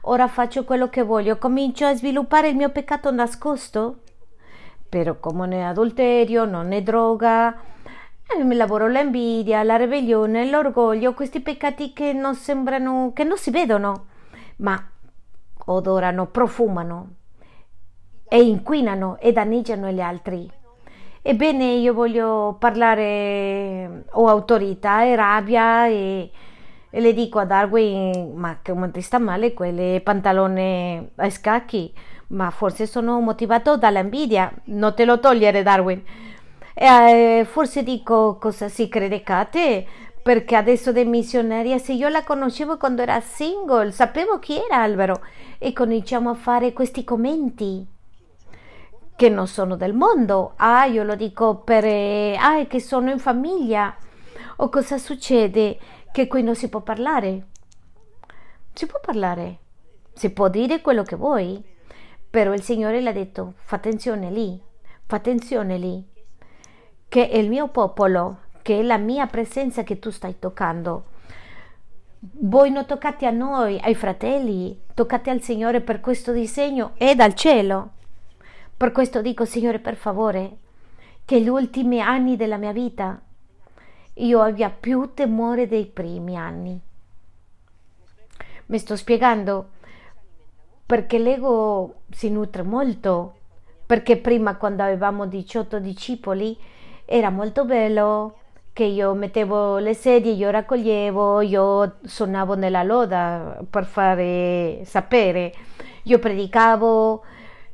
Ora 0.01 0.27
faccio 0.27 0.65
quello 0.65 0.89
che 0.89 1.03
voglio, 1.03 1.37
comincio 1.37 1.85
a 1.85 1.95
sviluppare 1.95 2.49
il 2.49 2.57
mio 2.57 2.71
peccato 2.71 3.09
nascosto. 3.09 4.01
Però 4.89 5.17
come 5.17 5.49
è 5.49 5.61
adulterio, 5.61 6.43
non 6.43 6.73
è 6.73 6.83
droga, 6.83 7.57
eh, 8.27 8.43
mi 8.43 8.55
lavoro 8.55 8.89
l'invidia, 8.89 9.63
la 9.63 9.77
ribellione, 9.77 10.49
l'orgoglio, 10.49 11.13
questi 11.13 11.39
peccati 11.39 11.93
che 11.93 12.11
non 12.11 12.35
sembrano, 12.35 13.13
che 13.15 13.23
non 13.23 13.37
si 13.37 13.49
vedono, 13.49 14.07
ma 14.57 14.77
odorano, 15.67 16.25
profumano 16.25 17.07
e 18.27 18.43
inquinano 18.43 19.17
e 19.19 19.31
danneggiano 19.31 19.89
gli 19.89 20.01
altri. 20.01 20.54
Ebbene, 21.27 21.73
io 21.77 21.95
voglio 21.95 22.55
parlare, 22.59 24.05
ho 24.11 24.27
autorità 24.29 25.03
e 25.05 25.15
rabbia 25.15 25.88
e, 25.88 26.29
e 26.88 27.01
le 27.01 27.13
dico 27.13 27.39
a 27.39 27.45
Darwin, 27.45 28.33
ma 28.35 28.59
come 28.63 28.91
ti 28.91 29.01
sta 29.01 29.17
male 29.17 29.51
quelle 29.55 30.01
pantalone 30.03 31.13
a 31.15 31.27
scacchi? 31.31 31.91
Ma 32.27 32.51
forse 32.51 32.85
sono 32.85 33.19
motivato 33.21 33.75
dall'invidia, 33.75 34.53
non 34.65 34.93
te 34.93 35.03
lo 35.03 35.19
togliere 35.19 35.63
Darwin. 35.63 36.03
E, 36.75 37.39
eh, 37.39 37.45
forse 37.45 37.81
dico 37.81 38.38
cosa 38.39 38.69
si 38.69 38.88
crede 38.88 39.23
Kate, 39.23 39.83
perché 40.21 40.55
adesso 40.55 40.91
è 40.91 41.03
missionaria, 41.05 41.79
se 41.79 41.93
io 41.93 42.07
la 42.09 42.23
conoscevo 42.23 42.77
quando 42.77 43.01
era 43.01 43.19
single, 43.19 43.91
sapevo 43.91 44.38
chi 44.38 44.61
era 44.63 44.83
Alvaro 44.83 45.21
e 45.57 45.73
cominciamo 45.73 46.29
a 46.29 46.35
fare 46.35 46.71
questi 46.71 47.03
commenti 47.03 47.93
che 49.15 49.30
non 49.30 49.47
sono 49.47 49.75
del 49.75 49.93
mondo. 49.93 50.54
Ah, 50.58 50.86
io 50.86 51.04
lo 51.04 51.15
dico 51.15 51.58
per... 51.58 51.86
Eh, 51.86 52.36
ah, 52.38 52.60
è 52.60 52.67
che 52.67 52.80
sono 52.80 53.10
in 53.10 53.19
famiglia. 53.19 53.95
O 54.58 54.69
cosa 54.69 54.97
succede? 54.97 55.80
Che 56.12 56.28
qui 56.28 56.43
non 56.43 56.56
si 56.56 56.69
può 56.69 56.82
parlare. 56.82 57.47
Si 58.73 58.86
può 58.86 58.99
parlare. 58.99 59.60
Si 60.13 60.30
può 60.32 60.47
dire 60.49 60.82
quello 60.82 61.04
che 61.04 61.15
vuoi. 61.15 61.63
Però 62.30 62.54
il 62.54 62.62
Signore 62.62 62.99
le 62.99 63.10
ha 63.10 63.13
detto, 63.13 63.54
fa 63.56 63.78
attenzione 63.78 64.30
lì, 64.30 64.62
fa 65.06 65.15
attenzione 65.15 65.78
lì, 65.78 66.06
che 67.08 67.30
è 67.30 67.38
il 67.38 67.47
mio 67.47 67.69
popolo, 67.69 68.39
che 68.62 68.80
è 68.80 68.82
la 68.82 68.97
mia 68.97 69.25
presenza 69.28 69.84
che 69.84 69.99
tu 69.99 70.10
stai 70.10 70.38
toccando. 70.38 71.06
Voi 72.19 72.71
non 72.71 72.86
toccate 72.86 73.25
a 73.25 73.32
noi, 73.32 73.80
ai 73.82 73.95
fratelli, 73.95 74.82
toccate 74.93 75.30
al 75.30 75.39
Signore 75.41 75.80
per 75.80 76.01
questo 76.01 76.34
disegno, 76.34 76.91
è 76.97 77.15
dal 77.15 77.36
cielo. 77.36 77.91
Per 78.77 78.91
questo 78.91 79.21
dico, 79.21 79.45
Signore, 79.45 79.79
per 79.79 79.95
favore, 79.95 80.57
che 81.23 81.41
gli 81.41 81.47
ultimi 81.47 82.01
anni 82.01 82.35
della 82.35 82.57
mia 82.57 82.73
vita 82.73 83.19
io 84.15 84.41
abbia 84.41 84.69
più 84.69 85.11
temore 85.13 85.67
dei 85.67 85.85
primi 85.85 86.38
anni. 86.38 86.79
Mi 88.67 88.77
sto 88.77 88.95
spiegando 88.95 89.69
perché 90.85 91.17
l'ego 91.17 92.01
si 92.11 92.29
nutre 92.29 92.63
molto, 92.63 93.35
perché 93.85 94.17
prima 94.17 94.55
quando 94.55 94.83
avevamo 94.83 95.25
18 95.25 95.79
discepoli 95.79 96.57
era 97.05 97.29
molto 97.29 97.65
bello 97.65 98.38
che 98.71 98.83
io 98.83 99.13
mettevo 99.13 99.77
le 99.77 99.93
sedie, 99.93 100.33
io 100.33 100.49
raccoglievo, 100.49 101.41
io 101.41 101.95
suonavo 102.03 102.55
nella 102.55 102.83
loda 102.83 103.59
per 103.69 103.85
fare 103.85 104.81
sapere, 104.83 105.53
io 106.03 106.19
predicavo, 106.19 107.23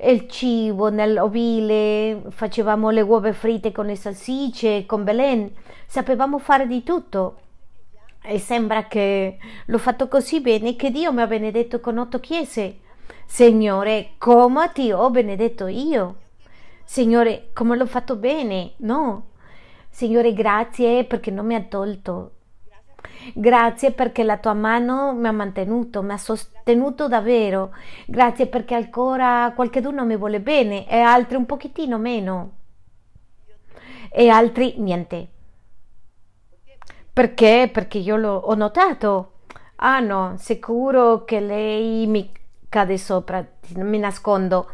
il 0.10 0.28
cibo 0.28 0.90
nell'ovile, 0.90 2.24
facevamo 2.30 2.90
le 2.90 3.02
uova 3.02 3.32
fritte 3.34 3.72
con 3.72 3.86
le 3.86 3.96
salsicce, 3.96 4.86
con 4.88 5.04
Belen, 5.04 5.52
sapevamo 5.86 6.40
fare 6.40 6.66
di 6.66 6.82
tutto. 6.82 7.40
E 8.24 8.40
sembra 8.40 8.86
che 8.86 9.38
l'ho 9.66 9.78
fatto 9.78 10.08
così 10.08 10.42
bene 10.42 10.76
che 10.76 10.92
Dio 10.92 11.12
mi 11.12 11.22
ha 11.22 11.28
benedetto 11.28 11.80
con 11.80 11.98
otto 11.98 12.20
chiese. 12.20 12.80
Signore, 13.26 14.14
come 14.18 14.72
ti 14.74 14.92
ho 14.92 15.10
benedetto 15.10 15.68
io? 15.68 16.16
Signore, 16.84 17.50
come 17.54 17.78
l'ho 17.78 17.86
fatto 17.86 18.16
bene? 18.16 18.74
No. 18.78 19.28
Signore, 19.90 20.34
grazie 20.34 21.04
perché 21.04 21.32
non 21.32 21.46
mi 21.46 21.56
ha 21.56 21.62
tolto 21.62 22.32
Grazie 23.34 23.92
perché 23.92 24.24
la 24.24 24.38
tua 24.38 24.54
mano 24.54 25.14
mi 25.14 25.28
ha 25.28 25.32
mantenuto, 25.32 26.02
mi 26.02 26.12
ha 26.12 26.18
sostenuto 26.18 27.08
davvero. 27.08 27.74
Grazie 28.06 28.48
perché 28.48 28.76
ancora 28.76 29.52
qualcuno 29.56 30.06
mi 30.06 30.18
vuole 30.18 30.40
bene 30.40 30.88
e 30.90 31.00
altri 31.00 31.36
un 31.36 31.46
pochettino 31.46 31.98
meno. 31.98 32.52
E 34.12 34.28
altri 34.30 34.76
niente. 34.78 35.28
Perché? 37.14 37.70
Perché 37.72 37.98
io 37.98 38.16
l'ho 38.16 38.54
notato. 38.56 39.32
Ah 39.76 40.00
no, 40.00 40.36
sicuro 40.38 41.24
che 41.26 41.40
lei 41.40 42.06
mi 42.08 42.32
cade 42.70 42.98
sopra, 42.98 43.46
mi 43.76 43.98
nascondo. 43.98 44.70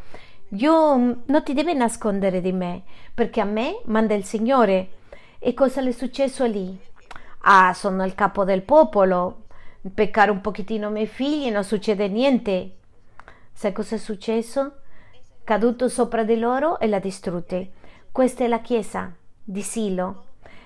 Io 0.52 0.96
non 0.96 1.44
ti 1.44 1.54
devi 1.54 1.74
nascondere 1.74 2.42
di 2.42 2.52
me, 2.52 2.84
perché 3.14 3.42
a 3.42 3.46
me 3.46 3.82
manda 3.86 4.14
il 4.14 4.24
Signore. 4.24 4.90
E 5.40 5.54
cosa 5.54 5.82
le 5.82 5.90
è 5.90 5.94
successo 5.94 6.46
lì? 6.46 6.78
Ah, 7.42 7.74
sono 7.74 8.04
il 8.06 8.16
capo 8.16 8.44
del 8.44 8.62
popolo, 8.62 9.46
peccare 9.94 10.32
un 10.32 10.42
pochettino 10.42 10.90
i 10.90 10.92
miei 10.92 11.08
figli, 11.08 11.50
non 11.50 11.64
succede 11.64 12.08
niente. 12.08 12.76
Sai 13.54 13.72
cosa 13.72 13.96
è 13.96 13.98
successo? 13.98 14.78
Caduto 15.44 15.90
sopra 15.90 16.24
di 16.24 16.38
loro 16.38 16.80
e 16.80 16.88
la 16.88 17.00
distrutte. 17.00 17.72
Questa 18.12 18.44
è 18.44 18.48
la 18.48 18.60
chiesa 18.60 19.12
di 19.44 19.62
Silo. 19.62 20.26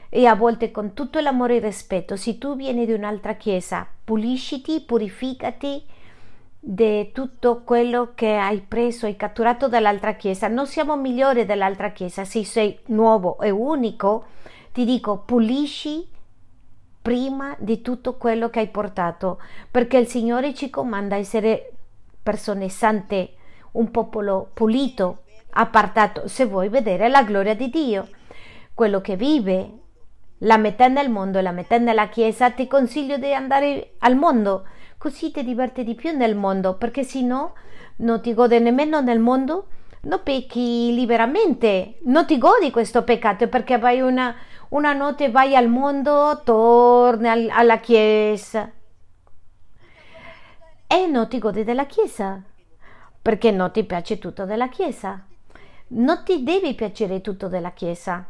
E 0.09 0.25
a 0.25 0.35
volte 0.35 0.71
con 0.71 0.93
tutto 0.93 1.19
l'amore 1.19 1.53
e 1.53 1.57
il 1.57 1.63
rispetto, 1.63 2.15
se 2.15 2.37
tu 2.37 2.55
vieni 2.55 2.85
di 2.85 2.91
un'altra 2.91 3.35
chiesa, 3.35 3.87
pulisciti, 4.03 4.81
purificati 4.81 5.85
di 6.59 7.11
tutto 7.11 7.63
quello 7.63 8.11
che 8.13 8.35
hai 8.35 8.59
preso 8.59 9.07
e 9.07 9.15
catturato 9.15 9.67
dall'altra 9.67 10.13
chiesa. 10.13 10.47
Non 10.47 10.67
siamo 10.67 10.97
migliori 10.97 11.45
dell'altra 11.45 11.91
chiesa, 11.91 12.25
se 12.25 12.43
sei 12.43 12.77
nuovo 12.87 13.39
e 13.39 13.49
unico, 13.49 14.25
ti 14.73 14.83
dico 14.83 15.19
pulisci 15.19 16.07
prima 17.01 17.55
di 17.57 17.81
tutto 17.81 18.15
quello 18.15 18.49
che 18.49 18.59
hai 18.59 18.67
portato, 18.67 19.39
perché 19.69 19.97
il 19.97 20.07
Signore 20.07 20.53
ci 20.53 20.69
comanda 20.69 21.15
a 21.15 21.19
essere 21.19 21.71
persone 22.21 22.69
sante, 22.69 23.33
un 23.71 23.89
popolo 23.89 24.49
pulito, 24.53 25.23
appartato, 25.51 26.27
se 26.27 26.45
vuoi 26.45 26.69
vedere 26.69 27.09
la 27.09 27.23
gloria 27.23 27.55
di 27.55 27.69
Dio. 27.69 28.07
Quello 28.73 29.01
che 29.01 29.15
vive 29.15 29.79
la 30.39 30.57
metà 30.57 30.87
nel 30.87 31.09
mondo 31.09 31.39
e 31.39 31.41
la 31.41 31.51
metà 31.51 31.77
nella 31.77 32.09
Chiesa, 32.09 32.51
ti 32.51 32.67
consiglio 32.67 33.17
di 33.17 33.33
andare 33.33 33.93
al 33.99 34.15
mondo, 34.15 34.65
così 34.97 35.31
ti 35.31 35.43
diverti 35.43 35.83
di 35.83 35.95
più 35.95 36.15
nel 36.15 36.35
mondo, 36.35 36.75
perché 36.75 37.03
se 37.03 37.21
no 37.21 37.53
non 37.97 38.21
ti 38.21 38.33
gode 38.33 38.59
nemmeno 38.59 39.01
nel 39.01 39.19
mondo, 39.19 39.67
non 40.01 40.21
pecchi 40.23 40.93
liberamente, 40.95 41.97
non 42.05 42.25
ti 42.25 42.37
godi 42.37 42.71
questo 42.71 43.03
peccato 43.03 43.47
perché 43.47 43.77
vai 43.77 44.01
una 44.01 44.35
una 44.71 44.93
notte 44.93 45.29
vai 45.29 45.55
al 45.55 45.67
mondo, 45.67 46.41
torni 46.43 47.27
al, 47.27 47.49
alla 47.49 47.79
chiesa 47.79 48.71
e 50.87 51.07
non 51.07 51.27
ti 51.27 51.39
godi 51.39 51.63
della 51.63 51.85
chiesa 51.85 52.41
perché 53.21 53.51
non 53.51 53.71
ti 53.71 53.83
piace 53.83 54.17
tutto 54.17 54.45
della 54.45 54.69
chiesa. 54.69 55.25
Non 55.93 56.23
ti 56.23 56.43
devi 56.43 56.73
piacere 56.73 57.19
tutto 57.19 57.49
della 57.49 57.71
chiesa, 57.71 58.25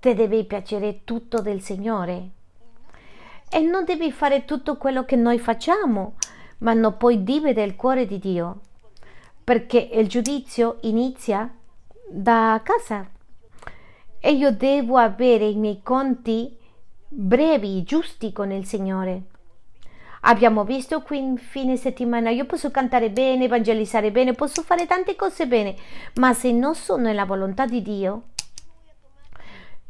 ti 0.00 0.14
deve 0.14 0.44
piacere 0.44 1.04
tutto 1.04 1.40
del 1.40 1.62
Signore. 1.62 2.28
E 3.48 3.60
non 3.60 3.84
devi 3.84 4.10
fare 4.10 4.44
tutto 4.44 4.76
quello 4.76 5.04
che 5.04 5.14
noi 5.14 5.38
facciamo, 5.38 6.16
ma 6.58 6.72
non 6.72 6.96
puoi 6.96 7.22
dividere 7.22 7.66
il 7.66 7.76
cuore 7.76 8.04
di 8.04 8.18
Dio, 8.18 8.60
perché 9.44 9.78
il 9.92 10.08
giudizio 10.08 10.78
inizia 10.82 11.48
da 12.08 12.60
casa 12.64 13.08
e 14.20 14.32
io 14.32 14.52
devo 14.52 14.96
avere 14.96 15.46
i 15.46 15.54
miei 15.54 15.80
conti 15.82 16.56
brevi, 17.08 17.82
giusti 17.84 18.32
con 18.32 18.50
il 18.50 18.66
Signore. 18.66 19.22
Abbiamo 20.22 20.64
visto 20.64 21.00
qui 21.02 21.18
in 21.18 21.36
fine 21.38 21.76
settimana, 21.76 22.30
io 22.30 22.44
posso 22.44 22.70
cantare 22.70 23.10
bene, 23.10 23.44
evangelizzare 23.44 24.10
bene, 24.10 24.32
posso 24.32 24.62
fare 24.62 24.86
tante 24.86 25.14
cose 25.14 25.46
bene, 25.46 25.76
ma 26.16 26.34
se 26.34 26.50
non 26.50 26.74
sono 26.74 27.04
nella 27.04 27.24
volontà 27.24 27.66
di 27.66 27.80
Dio, 27.82 28.22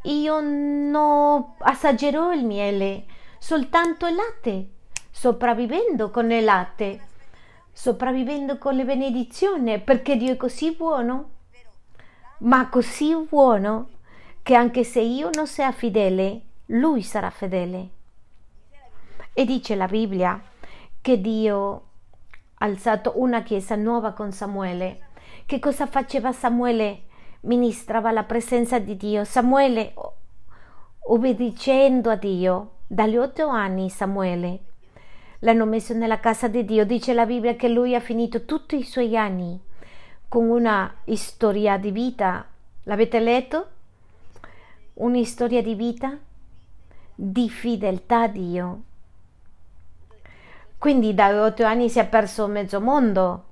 io 0.03 0.41
non 0.41 1.55
assaggerò 1.59 2.33
il 2.33 2.45
miele, 2.45 3.07
soltanto 3.39 4.07
il 4.07 4.15
latte, 4.15 4.69
sopravvivendo 5.11 6.11
con 6.11 6.31
il 6.31 6.45
latte, 6.45 7.07
sopravvivendo 7.73 8.59
con 8.59 8.75
le 8.75 8.85
benedizioni, 8.85 9.81
perché 9.81 10.17
Dio 10.17 10.33
è 10.33 10.37
così 10.37 10.73
buono, 10.73 11.31
ma 12.41 12.69
così 12.69 13.17
buono 13.29 13.89
che 14.49 14.55
anche 14.55 14.83
se 14.83 15.01
io 15.01 15.29
non 15.35 15.47
sia 15.47 15.71
fedele, 15.73 16.41
Lui 16.69 17.03
sarà 17.03 17.29
fedele. 17.29 17.89
E 19.35 19.45
dice 19.45 19.75
la 19.75 19.87
Bibbia 19.87 20.41
che 21.03 21.21
Dio 21.21 21.83
ha 22.55 22.65
alzato 22.65 23.13
una 23.17 23.43
chiesa 23.43 23.77
nuova 23.77 24.13
con 24.13 24.33
Samuele. 24.33 25.09
Che 25.45 25.59
cosa 25.59 25.87
faceva 25.87 26.33
Samuele? 26.33 27.03
Ministrava 27.41 28.11
la 28.11 28.23
presenza 28.23 28.79
di 28.79 28.97
Dio. 28.97 29.23
Samuele, 29.25 29.93
obbedicendo 31.01 32.09
a 32.09 32.17
Dio, 32.17 32.71
dagli 32.87 33.19
otto 33.19 33.49
anni 33.49 33.91
Samuele, 33.91 34.61
l'hanno 35.41 35.67
messo 35.67 35.93
nella 35.93 36.21
casa 36.21 36.49
di 36.49 36.65
Dio. 36.65 36.87
Dice 36.87 37.13
la 37.13 37.27
Bibbia 37.27 37.55
che 37.55 37.69
lui 37.69 37.95
ha 37.95 38.01
finito 38.01 38.47
tutti 38.47 38.79
i 38.79 38.83
suoi 38.83 39.15
anni 39.15 39.61
con 40.27 40.49
una 40.49 40.95
storia 41.17 41.77
di 41.77 41.91
vita. 41.91 42.47
L'avete 42.85 43.21
letto? 43.21 43.73
Una 45.01 45.23
storia 45.23 45.63
di 45.63 45.77
vita 45.77 46.19
di 47.15 47.49
fedeltà 47.49 48.23
a 48.23 48.29
Dio. 48.29 48.83
Quindi 50.77 51.15
da 51.15 51.45
otto 51.45 51.63
anni 51.65 51.89
si 51.89 52.01
è 52.01 52.09
perso 52.09 52.49
mezzo 52.49 52.81
mondo, 52.81 53.45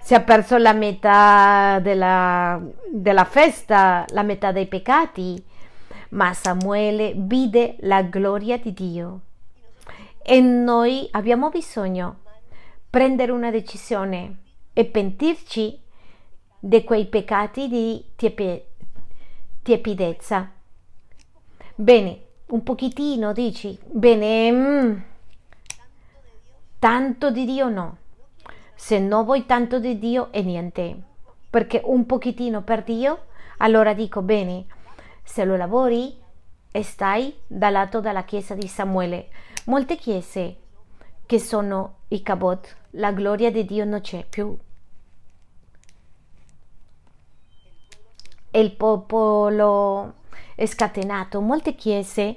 si 0.00 0.14
è 0.14 0.24
perso 0.24 0.56
la 0.56 0.72
metà 0.72 1.78
della, 1.80 2.60
della 2.90 3.24
festa, 3.24 4.04
la 4.08 4.24
metà 4.24 4.50
dei 4.50 4.66
peccati, 4.66 5.40
ma 6.10 6.32
Samuele 6.34 7.12
vide 7.16 7.76
la 7.80 8.02
gloria 8.02 8.58
di 8.58 8.72
Dio. 8.72 9.20
E 10.20 10.40
noi 10.40 11.06
abbiamo 11.12 11.48
bisogno 11.48 12.22
di 12.24 12.30
prendere 12.90 13.30
una 13.30 13.52
decisione 13.52 14.36
e 14.72 14.84
pentirci 14.84 15.80
di 16.58 16.82
quei 16.82 17.06
peccati 17.06 17.68
di 17.68 18.04
tiepidezza. 19.62 20.50
Bene, 21.82 22.26
un 22.50 22.62
pochettino 22.62 23.32
dici, 23.32 23.76
bene, 23.84 24.52
mm, 24.52 25.00
tanto 26.78 27.32
di 27.32 27.44
Dio 27.44 27.68
no. 27.68 27.96
Se 28.76 29.00
non 29.00 29.24
vuoi 29.24 29.46
tanto 29.46 29.80
di 29.80 29.98
Dio 29.98 30.30
è 30.30 30.42
niente, 30.42 30.96
perché 31.50 31.80
un 31.82 32.06
pochettino 32.06 32.62
per 32.62 32.84
Dio, 32.84 33.24
allora 33.56 33.94
dico 33.94 34.22
bene, 34.22 34.66
se 35.24 35.44
lo 35.44 35.56
lavori 35.56 36.16
e 36.70 36.82
stai 36.84 37.36
dal 37.48 37.72
lato 37.72 37.98
della 37.98 38.22
chiesa 38.22 38.54
di 38.54 38.68
Samuele. 38.68 39.30
Molte 39.64 39.96
chiese 39.96 40.58
che 41.26 41.40
sono 41.40 41.96
i 42.08 42.22
cabot, 42.22 42.76
la 42.90 43.10
gloria 43.10 43.50
di 43.50 43.64
Dio 43.64 43.84
non 43.84 44.02
c'è 44.02 44.24
più. 44.24 44.56
Il 48.52 48.70
popolo 48.76 50.20
scatenato, 50.66 51.40
molte 51.40 51.74
chiese 51.74 52.36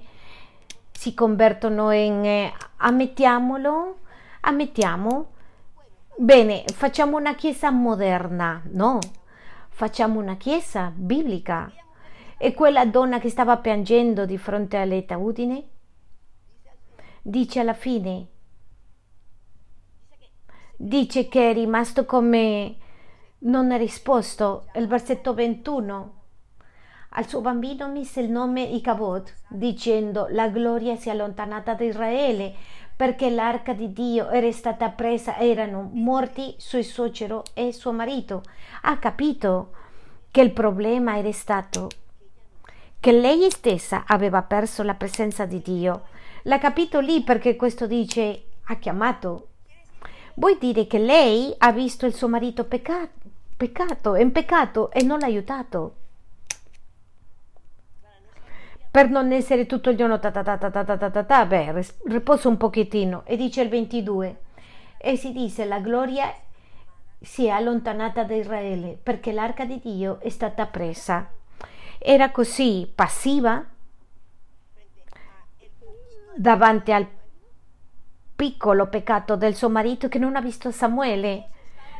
si 0.91 1.13
convertono 1.13 1.91
in 1.91 2.25
eh, 2.25 2.53
ammettiamolo 2.77 4.03
ammettiamo, 4.45 5.31
bene, 6.17 6.63
facciamo 6.67 7.17
una 7.17 7.35
chiesa 7.35 7.71
moderna, 7.71 8.61
no, 8.71 8.99
facciamo 9.69 10.19
una 10.19 10.37
chiesa 10.37 10.91
biblica. 10.95 11.71
E 12.37 12.53
quella 12.53 12.85
donna 12.85 13.19
che 13.19 13.29
stava 13.29 13.57
piangendo 13.57 14.25
di 14.25 14.37
fronte 14.37 14.77
all'etaudine 14.77 15.67
dice 17.21 17.59
alla 17.59 17.73
fine, 17.73 18.27
dice 20.75 21.27
che 21.27 21.51
è 21.51 21.53
rimasto 21.53 22.05
come 22.05 22.75
non 23.39 23.71
ha 23.71 23.77
risposto. 23.77 24.67
Il 24.75 24.87
versetto 24.87 25.33
21 25.33 26.23
al 27.17 27.27
suo 27.27 27.39
bambino 27.39 27.87
mise 27.87 28.19
il 28.19 28.29
nome 28.29 28.61
Icabod, 28.61 29.31
dicendo 29.47 30.27
la 30.31 30.49
gloria 30.49 30.97
si 30.97 31.07
è 31.07 31.11
allontanata 31.13 31.73
da 31.73 31.85
Israele 31.85 32.53
perché 32.93 33.29
l'arca 33.29 33.73
di 33.73 33.93
Dio 33.93 34.29
era 34.29 34.51
stata 34.51 34.89
presa, 34.89 35.37
erano 35.37 35.89
morti 35.93 36.55
suo 36.57 36.81
suocero 36.81 37.43
e 37.53 37.71
suo 37.71 37.93
marito. 37.93 38.43
Ha 38.81 38.97
capito 38.97 39.71
che 40.29 40.41
il 40.41 40.51
problema 40.51 41.17
era 41.17 41.31
stato 41.31 41.89
che 42.99 43.11
lei 43.13 43.49
stessa 43.49 44.03
aveva 44.05 44.41
perso 44.41 44.83
la 44.83 44.95
presenza 44.95 45.45
di 45.45 45.61
Dio. 45.61 46.07
L'ha 46.43 46.57
capito 46.57 46.99
lì 46.99 47.21
perché 47.21 47.55
questo 47.55 47.87
dice 47.87 48.43
ha 48.65 48.75
chiamato. 48.75 49.47
Vuol 50.35 50.57
dire 50.57 50.85
che 50.85 50.97
lei 50.97 51.53
ha 51.59 51.71
visto 51.71 52.05
il 52.05 52.13
suo 52.13 52.27
marito 52.27 52.65
peccato, 52.65 53.13
peccato, 53.55 54.15
in 54.15 54.33
peccato 54.33 54.91
e 54.91 55.01
non 55.01 55.19
l'ha 55.19 55.27
aiutato 55.27 55.95
per 58.95 59.09
non 59.09 59.33
essere 59.33 59.65
tutto 59.65 59.89
il 59.89 59.97
giorno 59.97 60.19
ta 60.19 60.31
ta 60.31 60.41
ta 60.41 60.57
ta 60.57 60.71
ta 60.71 60.85
ta 60.85 60.95
ta 60.95 61.09
ta, 61.09 61.23
ta 61.25 61.45
beh, 61.45 61.85
riposo 62.05 62.47
un 62.47 62.55
pochettino. 62.55 63.23
E 63.25 63.35
dice 63.35 63.61
il 63.61 63.67
22, 63.67 64.39
e 64.97 65.17
si 65.17 65.33
dice 65.33 65.65
la 65.65 65.79
gloria 65.79 66.33
si 67.19 67.45
è 67.45 67.49
allontanata 67.49 68.23
da 68.23 68.35
Israele 68.35 68.97
perché 69.03 69.33
l'arca 69.33 69.65
di 69.65 69.81
Dio 69.83 70.21
è 70.21 70.29
stata 70.29 70.65
presa. 70.67 71.29
Era 71.99 72.31
così 72.31 72.89
passiva 72.95 73.65
davanti 76.37 76.93
al 76.93 77.05
piccolo 78.33 78.87
peccato 78.87 79.35
del 79.35 79.55
suo 79.55 79.67
marito 79.67 80.07
che 80.07 80.19
non 80.19 80.37
ha 80.37 80.41
visto 80.41 80.71
Samuele 80.71 81.49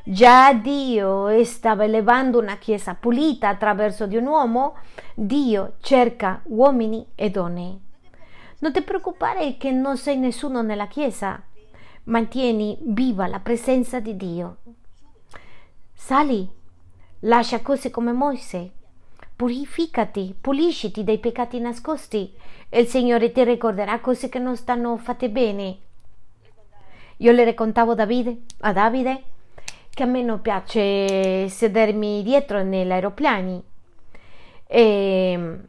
Già 0.08 0.54
Dio 0.54 1.44
stava 1.44 1.84
elevando 1.84 2.38
una 2.38 2.58
chiesa 2.58 2.94
pulita 2.94 3.50
attraverso 3.50 4.06
di 4.06 4.16
un 4.16 4.28
uomo, 4.28 4.76
Dio 5.16 5.78
cerca 5.82 6.42
uomini 6.44 7.08
e 7.16 7.32
donne. 7.32 7.80
Non 8.60 8.72
ti 8.72 8.84
preoccupare 8.84 9.58
che 9.58 9.72
non 9.72 9.98
sei 9.98 10.20
nessuno 10.20 10.62
nella 10.62 10.86
chiesa, 10.86 11.42
mantieni 12.04 12.78
viva 12.84 13.26
la 13.26 13.40
presenza 13.40 14.00
di 14.00 14.16
Dio. 14.16 14.58
Sali, 15.92 16.48
lascia 17.22 17.62
cose 17.62 17.90
come 17.90 18.12
Mosè, 18.12 18.70
purificati, 19.36 20.36
pulisciti 20.40 21.04
dai 21.04 21.18
peccati 21.18 21.60
nascosti 21.60 22.32
e 22.70 22.82
il 22.82 22.88
Signore 22.88 23.32
ti 23.32 23.44
ricorderà 23.44 24.00
cose 24.02 24.30
che 24.30 24.38
non 24.38 24.56
stanno 24.56 24.98
fatte 24.98 25.32
bene. 25.32 25.78
Io 27.18 27.32
le 27.32 27.44
raccontavo 27.44 27.94
a 27.94 28.72
Davide 28.72 29.24
che 29.96 30.04
a 30.04 30.08
me 30.08 30.22
non 30.22 30.42
piace 30.42 31.48
sedermi 31.48 32.22
dietro 32.22 32.62
negli 32.62 32.92
aeroplani. 32.92 33.64
E 34.68 35.60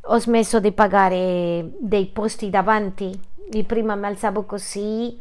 ho 0.00 0.18
smesso 0.18 0.60
di 0.60 0.70
pagare 0.70 1.68
dei 1.80 2.06
posti 2.06 2.50
davanti. 2.50 3.20
Io 3.50 3.64
prima 3.64 3.96
mi 3.96 4.06
alzavo 4.06 4.44
così 4.44 5.20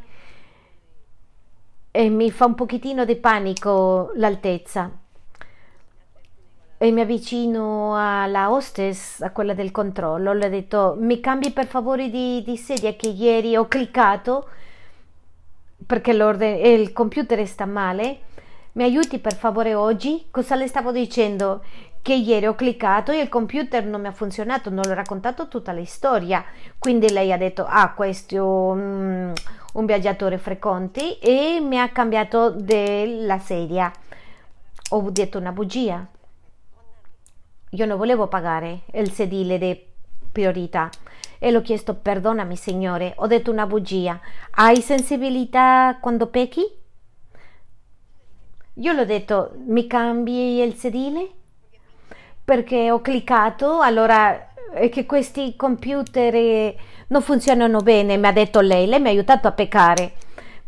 e 1.90 2.10
mi 2.10 2.30
fa 2.30 2.46
un 2.46 2.54
pochettino 2.54 3.06
di 3.06 3.16
panico 3.16 4.12
l'altezza. 4.14 4.92
E 6.78 6.92
mi 6.92 7.02
avvicino 7.02 7.96
alla 7.98 8.52
hostess, 8.52 9.22
a 9.22 9.32
quella 9.32 9.56
del 9.56 9.72
controllo, 9.72 10.34
le 10.34 10.46
ho 10.46 10.50
detto 10.50 10.96
mi 11.00 11.20
cambi 11.20 11.50
per 11.50 11.66
favore 11.66 12.12
di, 12.12 12.44
di 12.46 12.56
sedia 12.56 12.94
che 12.94 13.08
ieri 13.08 13.56
ho 13.56 13.68
cliccato 13.68 14.48
perché 15.88 16.12
il 16.12 16.94
computer 16.94 17.48
sta 17.48 17.66
male 17.66 18.26
mi 18.78 18.84
aiuti 18.84 19.18
per 19.18 19.36
favore 19.36 19.74
oggi? 19.74 20.28
Cosa 20.30 20.56
le 20.56 20.68
stavo 20.68 20.92
dicendo? 20.92 21.64
Che 22.00 22.14
ieri 22.14 22.46
ho 22.46 22.54
cliccato 22.54 23.12
e 23.12 23.20
il 23.20 23.28
computer 23.28 23.84
non 23.84 24.02
mi 24.02 24.08
ha 24.08 24.12
funzionato, 24.12 24.70
non 24.70 24.84
le 24.86 24.92
ho 24.92 24.94
raccontato 24.94 25.48
tutta 25.48 25.74
la 25.74 25.84
storia. 25.84 26.46
Quindi 26.78 27.10
lei 27.10 27.32
ha 27.34 27.38
detto, 27.38 27.66
ah, 27.68 27.92
questo 27.94 28.36
è 28.36 28.40
un, 28.40 29.34
viaggiatore 29.84 30.38
frequente 30.38 31.18
e 31.18 31.60
mi 31.60 31.80
ha 31.80 31.90
cambiato 31.90 32.52
della 32.52 33.40
sedia. 33.40 33.92
Ho 34.92 35.10
detto 35.10 35.40
una 35.40 35.52
bugia. 35.52 36.06
Io 37.72 37.86
non 37.88 37.98
volevo 37.98 38.28
pagare 38.28 38.82
il 38.94 39.12
sedile 39.12 39.58
di 39.58 39.86
priorità 40.32 40.88
e 41.40 41.50
l'ho 41.50 41.62
chiesto 41.62 41.96
perdonami 41.96 42.56
signore, 42.56 43.14
ho 43.18 43.26
detto 43.26 43.50
una 43.50 43.66
bugia. 43.66 44.20
Hai 44.52 44.82
sensibilità 44.82 45.98
quando 46.00 46.28
pecchi? 46.28 46.77
Io 48.80 48.94
l'ho 48.94 49.06
detto, 49.06 49.54
mi 49.66 49.88
cambi 49.88 50.60
il 50.60 50.76
sedile? 50.76 51.30
Perché 52.44 52.92
ho 52.92 53.02
cliccato, 53.02 53.82
allora 53.82 54.54
è 54.72 54.90
che 54.90 55.08
questi 55.08 55.56
computer 55.56 56.76
non 57.08 57.22
funzionano 57.24 57.80
bene, 57.80 58.18
mi 58.18 58.28
ha 58.28 58.32
detto 58.32 58.60
lei, 58.60 58.86
lei 58.86 59.00
mi 59.00 59.08
ha 59.08 59.12
aiutato 59.12 59.48
a 59.48 59.52
peccare. 59.52 60.14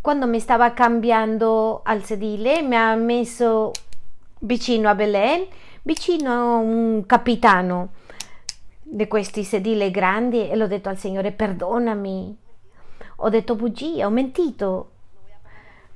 Quando 0.01 0.26
mi 0.26 0.39
stava 0.39 0.74
cambiando 0.74 1.82
al 1.84 2.03
sedile, 2.03 2.64
mi 2.64 2.76
ha 2.76 2.95
messo 2.95 3.72
vicino 4.39 4.89
a 4.89 4.95
Belen, 4.95 5.45
vicino 5.84 6.32
a 6.32 6.55
un 6.55 7.05
capitano 7.05 7.89
di 8.82 9.07
questi 9.07 9.43
sedili 9.43 9.91
grandi 9.91 10.49
e 10.49 10.55
l'ho 10.55 10.68
detto 10.68 10.89
al 10.89 10.97
Signore, 10.97 11.32
perdonami, 11.32 12.38
ho 13.18 13.30
detto 13.30 13.53
bugie, 13.53 14.03
ho 14.03 14.10
mentito, 14.10 14.91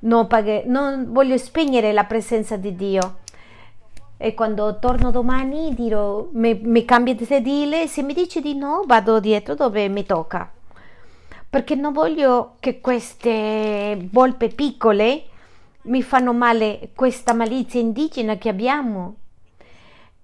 non, 0.04 0.28
paghe, 0.28 0.64
non 0.66 1.12
voglio 1.12 1.38
spegnere 1.38 1.92
la 1.92 2.06
presenza 2.06 2.56
di 2.56 2.76
Dio. 2.76 3.18
E 4.18 4.34
quando 4.34 4.80
torno 4.80 5.12
domani 5.12 5.74
dirò 5.74 6.28
mi, 6.32 6.54
mi 6.54 6.86
cambia 6.86 7.14
di 7.14 7.26
sedile 7.26 7.88
se 7.88 8.04
mi 8.04 8.14
dice 8.14 8.40
di 8.40 8.56
no 8.56 8.84
vado 8.86 9.20
dietro 9.20 9.56
dove 9.56 9.88
mi 9.90 10.06
tocca. 10.06 10.50
Perché 11.50 11.76
non 11.76 11.94
voglio 11.94 12.56
che 12.60 12.80
queste 12.80 14.08
volpe 14.12 14.48
piccole 14.50 15.26
mi 15.84 16.02
fanno 16.02 16.34
male 16.34 16.90
questa 16.96 17.34
malizia 17.34 17.80
indigena 17.80 18.38
che 18.38 18.50
abbiamo. 18.50 19.16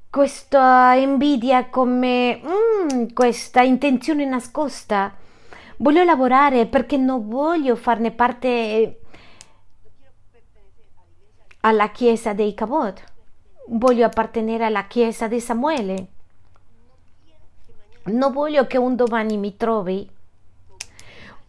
Questa 0.09 0.93
invidia 0.95 1.67
come 1.67 2.39
mm, 2.41 3.07
questa 3.13 3.61
intenzione 3.61 4.25
nascosta. 4.25 5.13
Voglio 5.77 6.03
lavorare 6.03 6.65
perché 6.65 6.97
non 6.97 7.27
voglio 7.27 7.75
farne 7.75 8.11
parte 8.11 8.99
alla 11.62 11.89
chiesa 11.89 12.34
dei 12.34 12.53
Cabot 12.53 13.03
voglio 13.68 14.05
appartenere 14.05 14.66
alla 14.66 14.88
chiesa 14.88 15.28
di 15.28 15.39
Samuele. 15.39 16.07
Non 18.05 18.32
voglio 18.32 18.66
che 18.66 18.78
un 18.78 18.95
domani 18.95 19.38
mi 19.38 19.55
trovi 19.57 20.10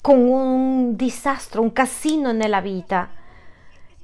con 0.00 0.18
un 0.18 0.96
disastro, 0.96 1.62
un 1.62 1.72
casino 1.72 2.32
nella 2.32 2.60
vita. 2.60 3.08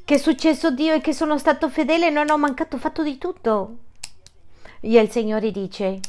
Che 0.04 0.14
è 0.14 0.18
successo 0.18 0.70
Dio 0.70 0.94
e 0.94 1.00
che 1.00 1.12
sono 1.12 1.36
stato 1.36 1.68
fedele 1.68 2.06
e 2.06 2.10
non 2.10 2.30
ho 2.30 2.38
mancato, 2.38 2.76
ho 2.76 2.78
fatto 2.78 3.02
di 3.02 3.18
tutto. 3.18 3.78
E 4.80 5.00
il 5.00 5.10
Signore 5.10 5.50
dice, 5.50 6.00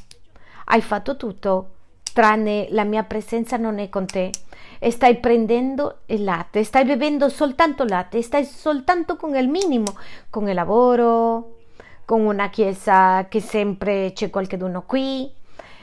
hai 0.66 0.82
fatto 0.82 1.18
tutto, 1.18 1.77
tranne 2.18 2.66
la 2.72 2.84
mia 2.84 3.04
presenza 3.04 3.58
non 3.58 3.78
è 3.78 3.90
con 3.90 4.08
te. 4.08 4.32
E 4.80 4.90
stai 4.90 5.18
prendendo 5.18 6.00
il 6.08 6.24
latte, 6.24 6.64
stai 6.64 6.84
bevendo 6.84 7.30
soltanto 7.30 7.84
latte, 7.84 8.24
stai 8.24 8.44
soltanto 8.44 9.18
con 9.18 9.36
il 9.36 9.48
minimo, 9.48 9.96
con 10.32 10.50
il 10.50 10.56
lavoro, 10.56 11.58
con 12.06 12.22
una 12.22 12.50
chiesa 12.50 13.28
che 13.30 13.40
sempre 13.40 14.14
c'è 14.14 14.32
qualcuno 14.32 14.82
qui 14.82 15.32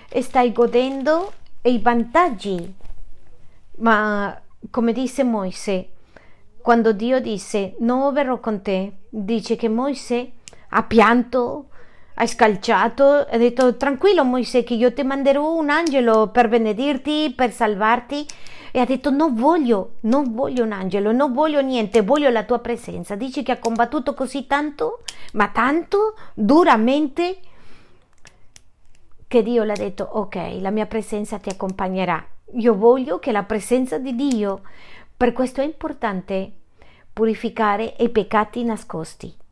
e 0.09 0.23
stai 0.23 0.51
godendo 0.51 1.33
i 1.63 1.79
vantaggi. 1.79 2.75
Ma 3.77 4.37
come 4.71 4.93
disse 4.93 5.23
Moise, 5.23 5.89
quando 6.61 6.93
Dio 6.93 7.21
disse 7.21 7.77
non 7.79 8.13
verrò 8.13 8.41
con 8.41 8.61
te, 8.61 8.93
dice 9.09 9.55
che 9.55 9.69
Moise 9.69 10.33
ha 10.71 10.83
pianto, 10.83 11.67
ha 12.15 12.27
scalciato 12.27 13.27
ha 13.29 13.37
detto 13.37 13.77
tranquillo 13.77 14.25
Moise 14.25 14.63
che 14.63 14.75
io 14.75 14.93
ti 14.93 15.03
manderò 15.03 15.55
un 15.55 15.69
angelo 15.69 16.29
per 16.29 16.49
benedirti, 16.49 17.33
per 17.35 17.51
salvarti 17.51 18.27
e 18.71 18.81
ha 18.81 18.85
detto 18.85 19.11
non 19.11 19.35
voglio, 19.35 19.97
non 20.01 20.35
voglio 20.35 20.65
un 20.65 20.73
angelo, 20.73 21.13
non 21.13 21.33
voglio 21.33 21.61
niente, 21.61 22.03
voglio 22.03 22.29
la 22.31 22.43
tua 22.43 22.59
presenza. 22.59 23.15
Dici 23.15 23.45
che 23.45 23.53
ha 23.53 23.59
combattuto 23.59 24.15
così 24.15 24.49
tanto, 24.49 25.03
ma 25.35 25.49
tanto, 25.51 26.17
duramente, 26.35 27.39
che 29.29 29.43
Dio 29.45 29.63
le 29.63 29.73
ha 29.73 29.77
detto 29.77 30.03
ok, 30.03 30.57
la 30.59 30.71
mia 30.71 30.87
presenza 30.87 31.39
ti 31.39 31.51
accompagnerà. 31.51 32.25
Io 32.57 32.75
voglio 32.75 33.21
che 33.21 33.31
la 33.31 33.45
presenza 33.45 33.99
di 33.99 34.17
Dio, 34.17 34.63
per 35.17 35.33
questo 35.33 35.61
è 35.61 35.65
importante 35.65 36.53
purificare 37.13 37.95
i 38.01 38.09
peccati 38.09 38.65
nascosti 38.65 39.43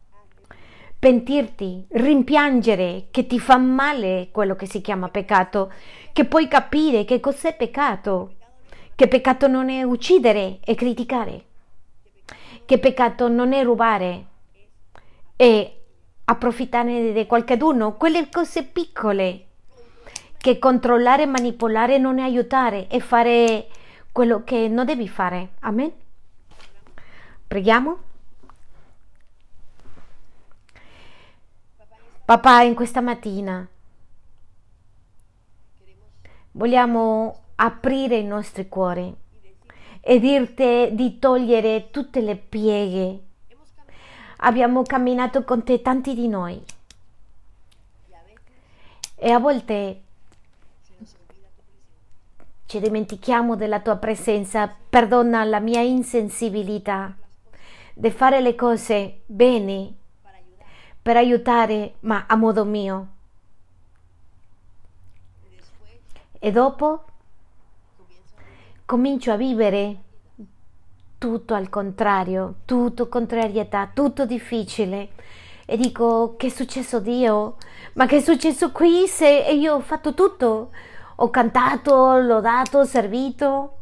pentirti, 1.02 1.84
rimpiangere 1.88 3.08
che 3.10 3.26
ti 3.26 3.40
fa 3.40 3.56
male 3.56 4.28
quello 4.30 4.54
che 4.54 4.66
si 4.66 4.80
chiama 4.80 5.08
peccato, 5.08 5.72
che 6.12 6.26
puoi 6.26 6.46
capire 6.46 7.04
che 7.04 7.18
cos'è 7.18 7.56
peccato, 7.56 8.34
che 8.94 9.08
peccato 9.08 9.48
non 9.48 9.68
è 9.68 9.82
uccidere 9.82 10.60
e 10.64 10.76
criticare. 10.76 11.44
Che 12.64 12.78
peccato 12.78 13.26
non 13.26 13.52
è 13.52 13.64
rubare 13.64 14.26
e 15.34 15.80
approfittare 16.24 17.12
di 17.12 17.26
qualcuno. 17.26 17.96
Quelle 17.96 18.28
cose 18.28 18.62
piccole. 18.62 19.46
Che 20.38 20.58
controllare 20.60 21.26
manipolare 21.26 21.98
non 21.98 22.20
è 22.20 22.22
aiutare 22.22 22.86
e 22.86 23.00
fare 23.00 23.66
quello 24.12 24.44
che 24.44 24.68
non 24.68 24.86
devi 24.86 25.08
fare. 25.08 25.54
Amen. 25.62 25.90
Preghiamo. 27.48 28.10
Papà, 32.32 32.62
in 32.62 32.74
questa 32.74 33.02
mattina 33.02 33.68
vogliamo 36.52 37.42
aprire 37.56 38.16
i 38.16 38.24
nostri 38.24 38.70
cuori 38.70 39.14
e 40.00 40.18
dirti 40.18 40.88
di 40.92 41.18
togliere 41.18 41.90
tutte 41.90 42.22
le 42.22 42.36
pieghe. 42.36 43.22
Abbiamo 44.38 44.80
camminato 44.80 45.44
con 45.44 45.62
te 45.62 45.82
tanti 45.82 46.14
di 46.14 46.26
noi 46.26 46.58
e 49.14 49.30
a 49.30 49.38
volte 49.38 50.02
ci 52.64 52.80
dimentichiamo 52.80 53.56
della 53.56 53.80
tua 53.80 53.96
presenza. 53.96 54.74
Perdona 54.88 55.44
la 55.44 55.60
mia 55.60 55.82
insensibilità 55.82 57.14
di 57.92 58.10
fare 58.10 58.40
le 58.40 58.54
cose 58.54 59.20
bene 59.26 59.96
per 61.02 61.16
aiutare, 61.16 61.94
ma 62.00 62.26
a 62.28 62.36
modo 62.36 62.64
mio. 62.64 63.08
E 66.38 66.50
dopo 66.50 67.04
comincio 68.84 69.32
a 69.32 69.36
vivere 69.36 69.96
tutto 71.18 71.54
al 71.54 71.68
contrario, 71.68 72.56
tutto 72.64 73.08
contrarietà, 73.08 73.90
tutto 73.92 74.26
difficile. 74.26 75.10
E 75.64 75.76
dico, 75.76 76.34
che 76.36 76.48
è 76.48 76.50
successo 76.50 77.00
Dio? 77.00 77.56
Ma 77.94 78.06
che 78.06 78.16
è 78.16 78.20
successo 78.20 78.72
qui 78.72 79.06
se 79.06 79.28
io 79.28 79.74
ho 79.74 79.80
fatto 79.80 80.14
tutto? 80.14 80.70
Ho 81.16 81.30
cantato, 81.30 82.16
lodato, 82.18 82.78
ho 82.78 82.84
servito. 82.84 83.76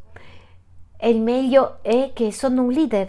E 0.96 1.08
il 1.08 1.20
meglio 1.20 1.78
è 1.82 2.10
che 2.12 2.30
sono 2.30 2.64
un 2.64 2.72
leader, 2.72 3.08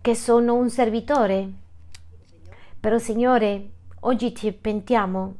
che 0.00 0.14
sono 0.16 0.54
un 0.54 0.68
servitore. 0.68 1.48
Però 2.80 2.98
Signore, 2.98 3.70
oggi 4.00 4.34
ci 4.34 4.52
pentiamo. 4.52 5.34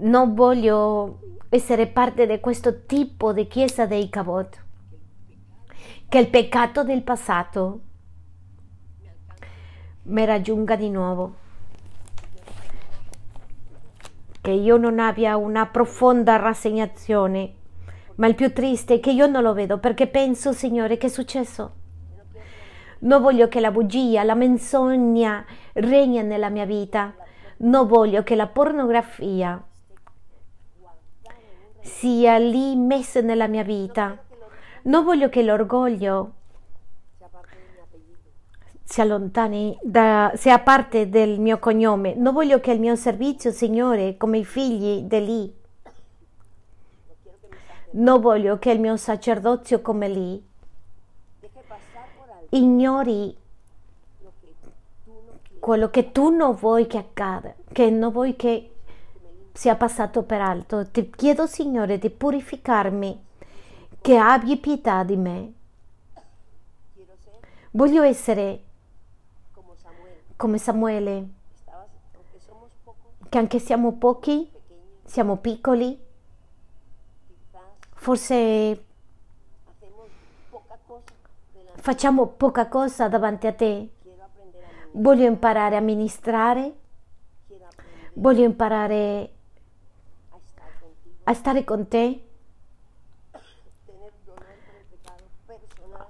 Non 0.00 0.34
voglio 0.34 1.20
essere 1.48 1.86
parte 1.86 2.26
di 2.26 2.38
questo 2.40 2.84
tipo 2.84 3.32
di 3.32 3.46
chiesa 3.48 3.86
dei 3.86 4.08
Cabot. 4.08 4.64
Che 6.08 6.18
il 6.18 6.28
peccato 6.28 6.84
del 6.84 7.02
passato 7.02 7.80
mi 10.02 10.24
raggiunga 10.24 10.76
di 10.76 10.90
nuovo. 10.90 11.34
Che 14.40 14.50
io 14.50 14.76
non 14.76 14.98
abbia 14.98 15.36
una 15.36 15.66
profonda 15.66 16.36
rassegnazione, 16.36 17.54
ma 18.16 18.26
il 18.26 18.34
più 18.34 18.52
triste 18.52 18.94
è 18.94 19.00
che 19.00 19.10
io 19.10 19.26
non 19.26 19.42
lo 19.42 19.52
vedo 19.52 19.78
perché 19.78 20.06
penso, 20.06 20.52
Signore, 20.52 20.96
che 20.96 21.06
è 21.06 21.10
successo? 21.10 21.77
Non 23.00 23.22
voglio 23.22 23.46
che 23.46 23.60
la 23.60 23.70
bugia, 23.70 24.24
la 24.24 24.34
menzogna 24.34 25.44
regni 25.74 26.22
nella 26.22 26.48
mia 26.48 26.64
vita. 26.64 27.14
Non 27.58 27.86
voglio 27.86 28.24
che 28.24 28.34
la 28.34 28.48
pornografia 28.48 29.62
sia 31.80 32.38
lì 32.38 32.74
messo 32.74 33.20
nella 33.20 33.46
mia 33.46 33.62
vita. 33.62 34.18
Non 34.82 35.04
voglio 35.04 35.28
che 35.28 35.42
l'orgoglio 35.42 36.32
si 38.82 39.00
allontani, 39.00 39.78
da, 39.82 40.32
sia 40.34 40.58
parte 40.58 41.08
del 41.08 41.38
mio 41.38 41.58
cognome. 41.58 42.14
Non 42.14 42.32
voglio 42.32 42.58
che 42.58 42.72
il 42.72 42.80
mio 42.80 42.96
servizio, 42.96 43.52
Signore, 43.52 44.16
come 44.16 44.38
i 44.38 44.44
figli 44.44 45.02
di 45.02 45.24
lì. 45.24 45.56
Non 47.90 48.20
voglio 48.20 48.58
che 48.58 48.72
il 48.72 48.80
mio 48.80 48.96
sacerdozio 48.96 49.80
come 49.82 50.08
lì 50.08 50.46
ignori 52.50 53.36
quello 55.58 55.90
che 55.90 56.12
tu 56.12 56.30
non 56.30 56.54
vuoi 56.54 56.86
che 56.86 56.98
accada, 56.98 57.54
che 57.72 57.90
non 57.90 58.12
vuoi 58.12 58.36
che 58.36 58.74
sia 59.52 59.74
passato 59.74 60.22
per 60.22 60.40
alto. 60.40 60.86
Ti 60.86 61.10
chiedo, 61.10 61.46
Signore, 61.46 61.98
di 61.98 62.10
purificarmi, 62.10 63.24
che 64.00 64.16
abbi 64.16 64.56
pietà 64.56 65.02
di 65.02 65.16
me. 65.16 65.52
Voglio 67.72 68.02
essere 68.02 68.62
come 70.36 70.58
Samuele, 70.58 71.28
che 73.28 73.38
anche 73.38 73.58
siamo 73.58 73.92
pochi, 73.92 74.50
siamo 75.04 75.36
piccoli, 75.36 76.06
Forse 77.98 78.84
facciamo 81.80 82.26
poca 82.26 82.68
cosa 82.68 83.08
davanti 83.08 83.46
a 83.46 83.52
te. 83.52 83.88
Voglio 84.92 85.26
imparare 85.26 85.76
a 85.76 85.80
ministrare. 85.80 86.74
Voglio 88.14 88.44
imparare 88.44 89.32
a 91.24 91.34
stare 91.34 91.64
con 91.64 91.88
te. 91.88 92.24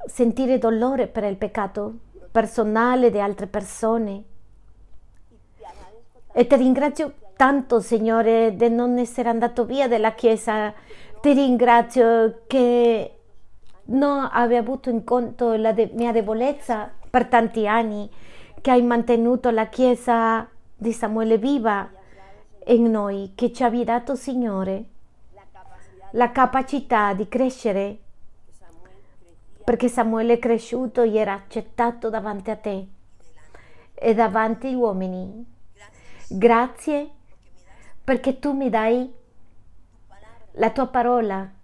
Sentire 0.07 0.59
dolore 0.59 1.07
per 1.07 1.25
il 1.25 1.37
peccato 1.37 1.99
personale 2.31 3.11
di 3.11 3.21
altre 3.21 3.47
persone. 3.47 4.25
E 6.33 6.47
ti 6.47 6.57
ringrazio 6.57 7.15
tanto, 7.37 7.81
Signore, 7.81 8.55
di 8.57 8.69
non 8.69 8.97
essere 8.97 9.29
andato 9.29 9.65
via 9.65 9.87
dalla 9.89 10.15
Chiesa. 10.15 10.73
Ti 11.21 11.33
ringrazio 11.33 12.43
che 12.47 13.18
non 13.89 14.29
avevi 14.31 14.57
avuto 14.57 14.91
in 14.91 15.05
conto 15.05 15.55
la 15.55 15.73
de- 15.73 15.91
mia 15.95 16.13
debolezza 16.13 16.91
per 17.11 17.27
tanti 17.27 17.67
anni, 17.67 18.11
che 18.61 18.71
hai 18.71 18.83
mantenuto 18.83 19.51
la 19.51 19.67
Chiesa 19.69 20.49
di 20.77 20.93
Samuele 20.93 21.39
viva 21.39 21.89
in 22.67 22.91
noi, 22.91 23.33
che 23.35 23.53
ci 23.53 23.63
avevi 23.63 23.85
dato, 23.85 24.15
Signore, 24.15 24.85
la 26.13 26.31
capacità 26.33 27.15
di 27.15 27.29
crescere, 27.29 27.99
perché 29.65 29.89
Samuele 29.89 30.35
è 30.35 30.39
cresciuto 30.39 31.03
e 31.03 31.15
era 31.15 31.35
accettato 31.35 32.11
davanti 32.11 32.51
a 32.51 32.57
te 32.57 32.87
e 33.95 34.15
davanti 34.15 34.69
agli 34.69 34.75
uomini. 34.75 35.45
Grazie 36.29 37.11
perché 38.05 38.39
tu 38.39 38.53
mi 38.53 38.71
dai 38.71 39.13
la 40.53 40.71
tua 40.71 40.87
parola. 40.87 41.57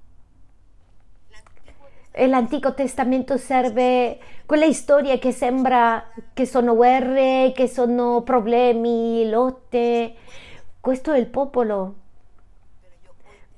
L'Antico 2.17 2.75
Testamento 2.75 3.37
serve 3.37 4.19
quelle 4.47 4.73
storie 4.73 5.19
che 5.19 5.33
sembra 5.33 6.11
che 6.33 6.47
sono 6.47 6.77
guerre, 6.77 7.53
che 7.53 7.67
sono 7.67 8.23
problemi, 8.23 9.29
lotte. 9.29 10.15
Questo 10.79 11.11
è 11.11 11.19
il 11.19 11.27
popolo. 11.27 11.95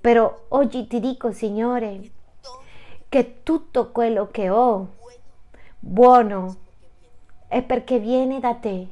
Però 0.00 0.44
oggi 0.48 0.86
ti 0.86 1.00
dico, 1.00 1.32
Signore, 1.32 2.00
che 3.10 3.42
tutto 3.42 3.90
quello 3.90 4.28
che 4.30 4.48
ho 4.48 4.94
buono 5.78 6.56
è 7.48 7.60
perché 7.60 7.98
viene 7.98 8.40
da 8.40 8.54
te. 8.54 8.86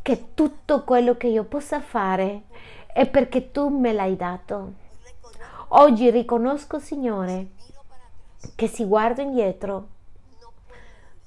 Che 0.00 0.28
tutto 0.32 0.84
quello 0.84 1.18
che 1.18 1.26
io 1.26 1.44
possa 1.44 1.80
fare 1.80 2.44
è 2.86 3.06
perché 3.06 3.50
tu 3.50 3.68
me 3.68 3.92
l'hai 3.92 4.16
dato. 4.16 4.72
Oggi 5.68 6.08
riconosco, 6.10 6.78
Signore, 6.78 7.48
che 8.54 8.66
si 8.66 8.84
guardo 8.84 9.22
indietro. 9.22 9.88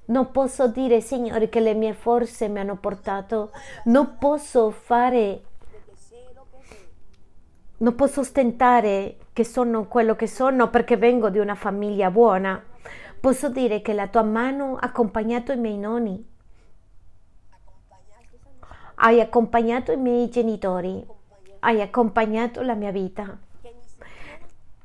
Non 0.05 0.32
posso 0.32 0.68
dire, 0.68 1.01
Signore, 1.01 1.49
che 1.49 1.59
le 1.59 1.74
mie 1.74 1.93
forze 1.93 2.47
mi 2.47 2.59
hanno 2.59 2.78
portato. 2.78 3.51
Non 3.86 4.18
posso 4.18 4.72
fare, 4.72 5.43
non 7.78 7.95
posso 7.95 8.22
ostentare 8.22 9.18
che 9.34 9.43
sono 9.43 9.86
quello 9.88 10.15
che 10.15 10.28
sono 10.28 10.70
perché 10.70 10.97
vengo 10.97 11.30
di 11.30 11.39
una 11.39 11.55
famiglia 11.55 12.09
buona. 12.09 12.63
Posso 13.20 13.49
dire 13.49 13.82
che 13.82 13.93
la 13.93 14.07
tua 14.07 14.24
mano 14.24 14.76
ha 14.76 14.86
accompagnato 14.86 15.51
i 15.51 15.57
miei 15.57 15.78
nonni. 15.78 16.26
Hai 18.95 19.20
accompagnato 19.20 19.91
i 19.91 19.97
miei 19.97 20.30
genitori 20.30 21.15
hai 21.59 21.82
accompagnato 21.82 22.61
la 22.61 22.76
mia 22.76 22.91
vita, 22.91 23.38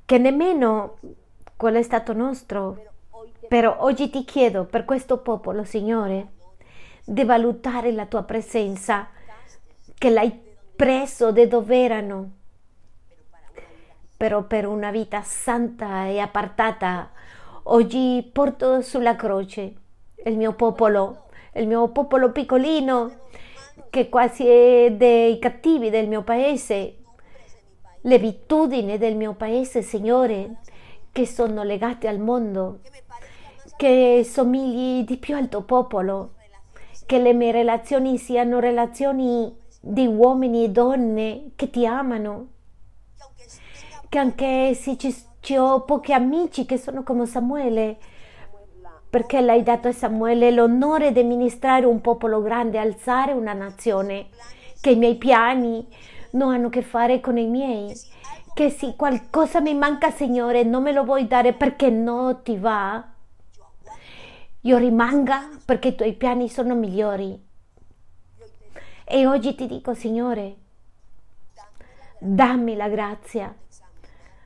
che 0.04 0.18
nemmeno 0.18 0.98
quello 1.62 1.78
è 1.78 1.82
stato 1.82 2.12
nostro. 2.12 2.76
Però 3.46 3.76
oggi 3.78 4.10
ti 4.10 4.24
chiedo 4.24 4.64
per 4.64 4.84
questo 4.84 5.18
popolo, 5.18 5.62
Signore, 5.62 6.32
di 7.04 7.22
valutare 7.22 7.92
la 7.92 8.06
tua 8.06 8.24
presenza, 8.24 9.06
che 9.96 10.10
l'hai 10.10 10.36
preso 10.74 11.30
da 11.30 11.46
dove 11.46 11.84
erano, 11.84 12.30
però 14.16 14.42
per 14.42 14.66
una 14.66 14.90
vita 14.90 15.22
santa 15.22 16.06
e 16.06 16.18
appartata. 16.18 17.12
Oggi 17.64 18.28
porto 18.32 18.80
sulla 18.80 19.14
croce 19.14 19.74
il 20.24 20.36
mio 20.36 20.54
popolo, 20.54 21.26
il 21.54 21.68
mio 21.68 21.90
popolo 21.90 22.32
piccolino 22.32 23.20
che 23.88 24.08
quasi 24.08 24.48
è 24.48 24.90
dei 24.90 25.38
cattivi 25.38 25.90
del 25.90 26.08
mio 26.08 26.22
paese, 26.22 26.96
le 28.00 28.14
abitudini 28.16 28.98
del 28.98 29.14
mio 29.14 29.34
paese, 29.34 29.82
Signore, 29.82 30.56
che 31.12 31.26
sono 31.26 31.62
legate 31.62 32.08
al 32.08 32.18
mondo, 32.18 32.80
che 33.76 34.26
somigli 34.28 35.04
di 35.04 35.18
più 35.18 35.36
al 35.36 35.48
tuo 35.48 35.62
popolo, 35.62 36.34
che 37.04 37.18
le 37.18 37.34
mie 37.34 37.52
relazioni 37.52 38.16
siano 38.16 38.58
relazioni 38.58 39.54
di 39.78 40.06
uomini 40.06 40.64
e 40.64 40.70
donne 40.70 41.50
che 41.54 41.68
ti 41.68 41.84
amano, 41.84 42.46
che 44.08 44.18
anche 44.18 44.74
se 44.74 44.96
ci, 44.96 45.14
ci 45.40 45.56
ho 45.56 45.82
pochi 45.82 46.12
amici 46.12 46.64
che 46.64 46.78
sono 46.78 47.02
come 47.02 47.26
Samuele, 47.26 47.98
perché 49.10 49.42
l'hai 49.42 49.62
dato 49.62 49.88
a 49.88 49.92
Samuele 49.92 50.50
l'onore 50.50 51.12
di 51.12 51.22
ministrare 51.22 51.84
un 51.84 52.00
popolo 52.00 52.40
grande, 52.40 52.78
alzare 52.78 53.32
una 53.32 53.52
nazione, 53.52 54.28
che 54.80 54.90
i 54.90 54.96
miei 54.96 55.16
piani 55.16 55.86
non 56.30 56.54
hanno 56.54 56.68
a 56.68 56.70
che 56.70 56.80
fare 56.80 57.20
con 57.20 57.36
i 57.36 57.46
miei, 57.46 57.92
che 58.54 58.70
se 58.70 58.94
qualcosa 58.96 59.60
mi 59.60 59.74
manca 59.74 60.10
Signore 60.10 60.62
non 60.62 60.82
me 60.82 60.92
lo 60.92 61.04
vuoi 61.04 61.26
dare 61.26 61.52
perché 61.52 61.90
non 61.90 62.42
ti 62.42 62.56
va, 62.58 63.12
io 64.64 64.76
rimanga 64.76 65.48
perché 65.64 65.88
i 65.88 65.94
tuoi 65.94 66.14
piani 66.14 66.48
sono 66.48 66.74
migliori. 66.74 67.50
E 69.04 69.26
oggi 69.26 69.54
ti 69.54 69.66
dico 69.66 69.94
Signore, 69.94 70.56
dammi 72.18 72.76
la 72.76 72.88
grazia 72.88 73.54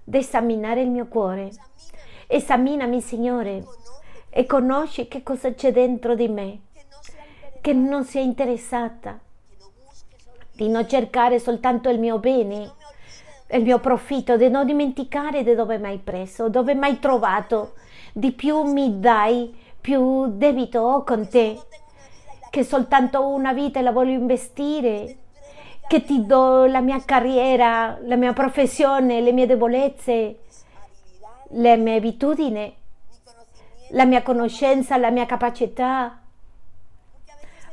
di 0.02 0.16
esaminare 0.18 0.80
il 0.80 0.88
mio 0.88 1.07
cuore. 1.07 1.50
Esaminami 2.28 3.00
Signore 3.02 3.64
e 4.30 4.46
conosci 4.46 5.07
che 5.07 5.22
cosa 5.22 5.52
c'è 5.52 5.72
dentro 5.72 6.14
di 6.14 6.28
me, 6.28 6.61
che 7.61 7.72
non 7.72 8.04
sia 8.04 8.22
interessata, 8.22 9.18
di 10.52 10.68
non 10.68 10.88
cercare 10.88 11.38
soltanto 11.38 11.90
il 11.90 11.98
mio 11.98 12.18
bene, 12.18 12.72
il 13.49 13.62
mio 13.62 13.78
profitto, 13.78 14.36
di 14.36 14.49
non 14.49 14.66
dimenticare 14.66 15.42
di 15.42 15.55
dove 15.55 15.78
mi 15.78 15.86
hai 15.86 15.99
preso, 15.99 16.49
dove 16.49 16.74
mi 16.74 16.86
hai 16.86 16.99
trovato, 16.99 17.74
di 18.12 18.32
più 18.32 18.62
mi 18.62 18.99
dai, 18.99 19.55
più 19.80 20.26
debito 20.36 20.80
ho 20.80 21.05
con 21.05 21.28
te, 21.28 21.61
che 22.51 22.64
soltanto 22.64 23.26
una 23.26 23.53
vita 23.53 23.80
la 23.80 23.92
voglio 23.92 24.18
investire, 24.18 25.16
che 25.86 26.05
ti 26.05 26.26
do 26.26 26.66
la 26.66 26.80
mia 26.80 27.01
carriera, 27.05 27.99
la 28.03 28.16
mia 28.16 28.32
professione, 28.32 29.20
le 29.20 29.32
mie 29.32 29.47
debolezze, 29.47 30.38
le 31.51 31.76
mie 31.76 31.97
abitudini 31.97 32.74
la 33.90 34.05
mia 34.05 34.22
conoscenza, 34.22 34.97
la 34.97 35.11
mia 35.11 35.26
capacità. 35.26 36.20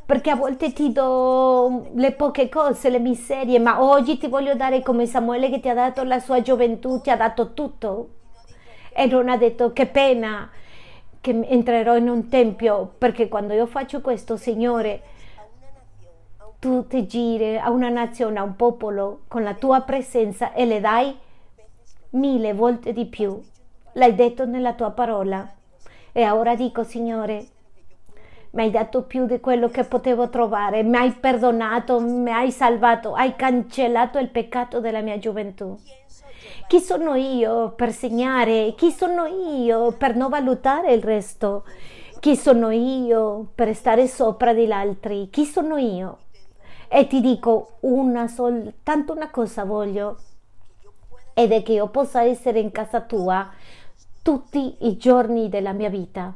Perché 0.06 0.30
a 0.30 0.36
volte 0.36 0.74
ti 0.74 0.92
do 0.92 1.88
le 1.94 2.12
poche 2.12 2.50
cose, 2.50 2.90
le 2.90 3.00
miserie, 3.00 3.58
ma 3.60 3.82
oggi 3.82 4.18
ti 4.18 4.28
voglio 4.28 4.54
dare 4.54 4.82
come 4.82 5.06
Samuele 5.06 5.50
che 5.50 5.60
ti 5.60 5.70
ha 5.70 5.74
dato 5.74 6.04
la 6.04 6.20
sua 6.20 6.42
gioventù, 6.42 7.00
ti 7.00 7.10
ha 7.10 7.16
dato 7.16 7.54
tutto. 7.54 8.10
E 8.92 9.06
non 9.06 9.30
ha 9.30 9.38
detto 9.38 9.72
che 9.72 9.86
pena 9.86 10.50
che 11.22 11.32
entrerò 11.46 11.96
in 11.96 12.10
un 12.10 12.28
tempio, 12.28 12.96
perché 12.98 13.30
quando 13.30 13.54
io 13.54 13.66
faccio 13.66 14.02
questo, 14.02 14.36
Signore, 14.36 15.02
tu 16.60 16.86
ti 16.86 17.08
giri 17.08 17.58
a 17.58 17.70
una 17.70 17.90
nazione, 17.90 18.40
a 18.40 18.44
un 18.44 18.56
popolo 18.58 19.22
con 19.30 19.42
la 19.44 19.54
tua 19.54 19.82
presenza 19.82 20.52
e 20.52 20.66
le 20.66 20.82
dai 20.82 21.18
mille 22.12 22.54
volte 22.54 22.92
di 22.92 23.06
più. 23.06 23.42
L'hai 23.94 24.16
detto 24.16 24.46
nella 24.46 24.74
tua 24.74 24.92
parola. 24.92 25.50
E 26.12 26.30
ora 26.30 26.56
dico, 26.56 26.84
Signore, 26.84 27.48
mi 28.54 28.62
hai 28.62 28.70
dato 28.70 29.02
più 29.04 29.26
di 29.26 29.40
quello 29.40 29.70
che 29.70 29.84
potevo 29.84 30.30
trovare, 30.30 30.84
mi 30.84 30.98
hai 30.98 31.12
perdonato, 31.12 32.00
mi 32.00 32.32
hai 32.32 32.52
salvato, 32.52 33.14
hai 33.16 33.36
cancellato 33.36 34.20
il 34.20 34.30
peccato 34.30 34.80
della 34.80 35.02
mia 35.02 35.18
gioventù. 35.18 35.76
Chi 36.68 36.80
sono 36.80 37.16
io 37.16 37.72
per 37.72 37.92
segnare? 37.92 38.76
Chi 38.78 38.92
sono 38.92 39.26
io 39.26 39.94
per 39.94 40.16
non 40.16 40.30
valutare 40.30 40.94
il 40.94 41.02
resto? 41.02 41.66
Chi 42.20 42.36
sono 42.36 42.70
io 42.70 43.48
per 43.56 43.74
stare 43.74 44.08
sopra 44.08 44.54
degli 44.54 44.72
altri? 44.72 45.30
Chi 45.32 45.46
sono 45.46 45.78
io? 45.78 46.20
E 46.88 47.08
ti 47.08 47.22
dico 47.22 47.78
una 47.82 48.28
soltanto 48.28 49.14
una 49.14 49.32
cosa 49.32 49.64
voglio 49.64 50.18
ed 51.34 51.52
è 51.52 51.64
che 51.64 51.74
io 51.74 51.88
possa 51.88 52.22
essere 52.22 52.60
in 52.60 52.72
casa 52.72 53.02
tua 53.02 53.50
tutti 54.22 54.76
i 54.82 54.96
giorni 54.98 55.50
della 55.50 55.74
mia 55.74 55.90
vita. 55.90 56.36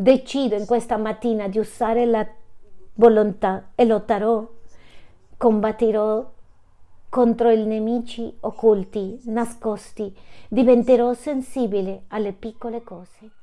Decido 0.00 0.54
in 0.54 0.64
questa 0.64 0.96
mattina 0.96 1.48
di 1.48 1.58
usare 1.58 2.06
la 2.06 2.24
volontà 2.94 3.70
e 3.74 3.84
lotterò, 3.84 4.48
combatterò 5.36 6.32
contro 7.08 7.50
i 7.50 7.66
nemici 7.66 8.32
occulti, 8.42 9.18
nascosti, 9.24 10.16
diventerò 10.48 11.14
sensibile 11.14 12.04
alle 12.10 12.32
piccole 12.32 12.84
cose. 12.84 13.37